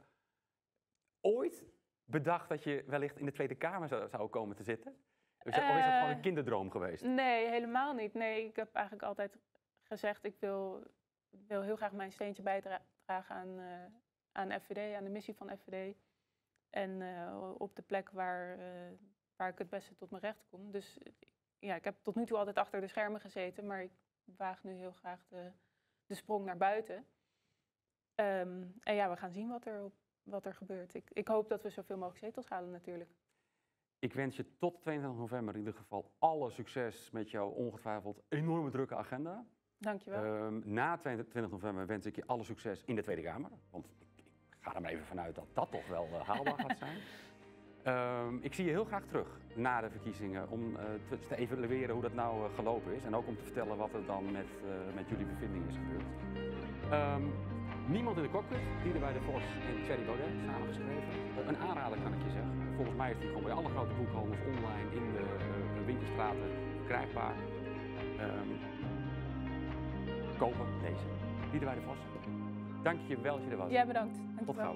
ooit 1.21 1.65
bedacht 2.05 2.49
dat 2.49 2.63
je 2.63 2.83
wellicht 2.87 3.19
in 3.19 3.25
de 3.25 3.31
Tweede 3.31 3.55
Kamer 3.55 3.87
zou, 3.87 4.09
zou 4.09 4.29
komen 4.29 4.55
te 4.55 4.63
zitten? 4.63 4.91
Of 5.39 5.45
is 5.45 5.55
dat 5.55 5.63
gewoon 5.63 5.81
een 5.81 6.15
Eh, 6.15 6.21
kinderdroom 6.21 6.71
geweest? 6.71 7.03
Nee, 7.03 7.47
helemaal 7.49 7.93
niet. 7.93 8.13
Nee, 8.13 8.45
ik 8.45 8.55
heb 8.55 8.73
eigenlijk 8.73 9.05
altijd 9.05 9.37
gezegd, 9.89 10.23
ik 10.23 10.35
wil, 10.39 10.83
wil 11.29 11.61
heel 11.61 11.75
graag 11.75 11.91
mijn 11.91 12.11
steentje 12.11 12.43
bijdragen 12.43 13.35
aan, 13.35 13.59
eh, 13.59 13.85
aan 14.31 14.61
FVD, 14.61 14.95
aan 14.95 15.03
de 15.03 15.09
missie 15.09 15.35
van 15.35 15.57
FVD. 15.57 15.95
En 16.69 17.01
eh, 17.01 17.53
op 17.57 17.75
de 17.75 17.81
plek 17.81 18.09
waar, 18.09 18.59
eh, 18.59 18.91
waar 19.35 19.49
ik 19.49 19.57
het 19.57 19.69
beste 19.69 19.95
tot 19.95 20.09
mijn 20.09 20.23
recht 20.23 20.45
kom. 20.49 20.71
Dus 20.71 20.97
ja, 21.59 21.75
ik 21.75 21.83
heb 21.83 22.03
tot 22.03 22.15
nu 22.15 22.25
toe 22.25 22.37
altijd 22.37 22.57
achter 22.57 22.81
de 22.81 22.87
schermen 22.87 23.21
gezeten, 23.21 23.65
maar 23.65 23.83
ik 23.83 23.91
waag 24.23 24.63
nu 24.63 24.73
heel 24.73 24.91
graag 24.91 25.27
de, 25.27 25.51
de 26.05 26.15
sprong 26.15 26.45
naar 26.45 26.57
buiten. 26.57 27.05
Ehm, 28.15 28.67
en 28.79 28.95
ja, 28.95 29.09
we 29.09 29.17
gaan 29.17 29.31
zien 29.31 29.49
wat 29.49 29.65
er, 29.65 29.83
op, 29.83 29.93
wat 30.23 30.45
er 30.45 30.53
gebeurt. 30.53 30.93
Ik, 30.93 31.09
ik 31.13 31.27
hoop 31.27 31.49
dat 31.49 31.63
we 31.63 31.69
zoveel 31.69 31.97
mogelijk 31.97 32.25
zetels 32.25 32.49
halen 32.49 32.71
natuurlijk. 32.71 33.09
Ik 33.99 34.13
wens 34.13 34.35
je 34.35 34.57
tot 34.57 34.81
22 34.81 35.19
november 35.19 35.53
in 35.53 35.59
ieder 35.59 35.79
geval 35.79 36.15
alle 36.19 36.49
succes 36.49 37.11
met 37.11 37.31
jouw 37.31 37.49
ongetwijfeld 37.49 38.21
enorme 38.29 38.69
drukke 38.69 38.95
agenda. 38.95 39.45
Dankjewel. 39.79 40.23
Ehm, 40.23 40.59
na 40.63 40.97
22 40.97 41.51
november 41.51 41.85
wens 41.85 42.05
ik 42.05 42.15
je 42.15 42.23
alle 42.25 42.43
succes 42.43 42.83
in 42.85 42.95
de 42.95 43.01
Tweede 43.01 43.21
Kamer. 43.21 43.51
Want 43.69 43.85
ik, 43.85 44.23
ik 44.49 44.57
ga 44.59 44.75
er 44.75 44.81
maar 44.81 44.91
even 44.91 45.05
vanuit 45.05 45.35
dat 45.35 45.47
dat 45.53 45.71
toch 45.71 45.87
wel 45.87 46.07
eh, 46.13 46.27
haalbaar 46.27 46.57
gaat 46.57 46.77
zijn. 46.77 46.97
Ehm, 47.83 48.37
ik 48.41 48.53
zie 48.53 48.65
je 48.65 48.71
heel 48.71 48.85
graag 48.85 49.05
terug 49.05 49.39
na 49.55 49.81
de 49.81 49.89
verkiezingen 49.89 50.49
om 50.49 50.75
eh, 50.75 50.83
te, 51.09 51.19
te 51.19 51.35
evalueren 51.35 51.93
hoe 51.93 52.01
dat 52.01 52.13
nou 52.13 52.45
eh, 52.45 52.55
gelopen 52.55 52.95
is. 52.95 53.03
En 53.03 53.15
ook 53.15 53.27
om 53.27 53.37
te 53.37 53.43
vertellen 53.43 53.77
wat 53.77 53.93
er 53.93 54.05
dan 54.05 54.31
met, 54.31 54.47
met 54.95 55.09
jullie 55.09 55.25
bevindingen 55.25 55.67
is 55.67 55.75
gebeurd. 55.75 56.05
Ehm, 56.91 57.21
niemand 57.87 58.17
in 58.17 58.23
de 58.23 58.29
cockpit, 58.29 58.59
die 58.83 58.99
bij 58.99 59.13
de 59.13 59.21
Vos 59.21 59.43
en 59.43 59.83
Thierry 59.83 60.05
Baudet 60.05 60.27
samengeschreven. 60.45 61.47
Een 61.47 61.57
aanrader 61.57 61.97
kan 62.03 62.13
ik 62.13 62.23
je 62.23 62.29
zeggen. 62.29 62.73
Volgens 62.75 62.97
mij 62.97 63.11
is 63.11 63.19
die 63.19 63.27
gewoon 63.27 63.43
bij 63.43 63.53
alle 63.53 63.69
grote 63.69 63.93
boekhandels 63.93 64.39
online 64.47 64.89
in 64.91 65.11
de, 65.13 65.25
de 65.75 65.83
winkelstraten 65.85 66.49
verkrijgbaar. 66.77 67.35
Kopen, 70.39 70.65
lezen. 70.81 71.07
Liederwijde 71.51 71.81
Vos. 71.81 71.97
Dank 72.83 72.99
je 73.07 73.21
wel 73.21 73.35
dat 73.35 73.43
je 73.45 73.51
er 73.51 73.57
was. 73.57 73.71
Jij 73.71 73.87
bedankt. 73.87 74.17
Tot 74.45 74.55
gauw. 74.55 74.75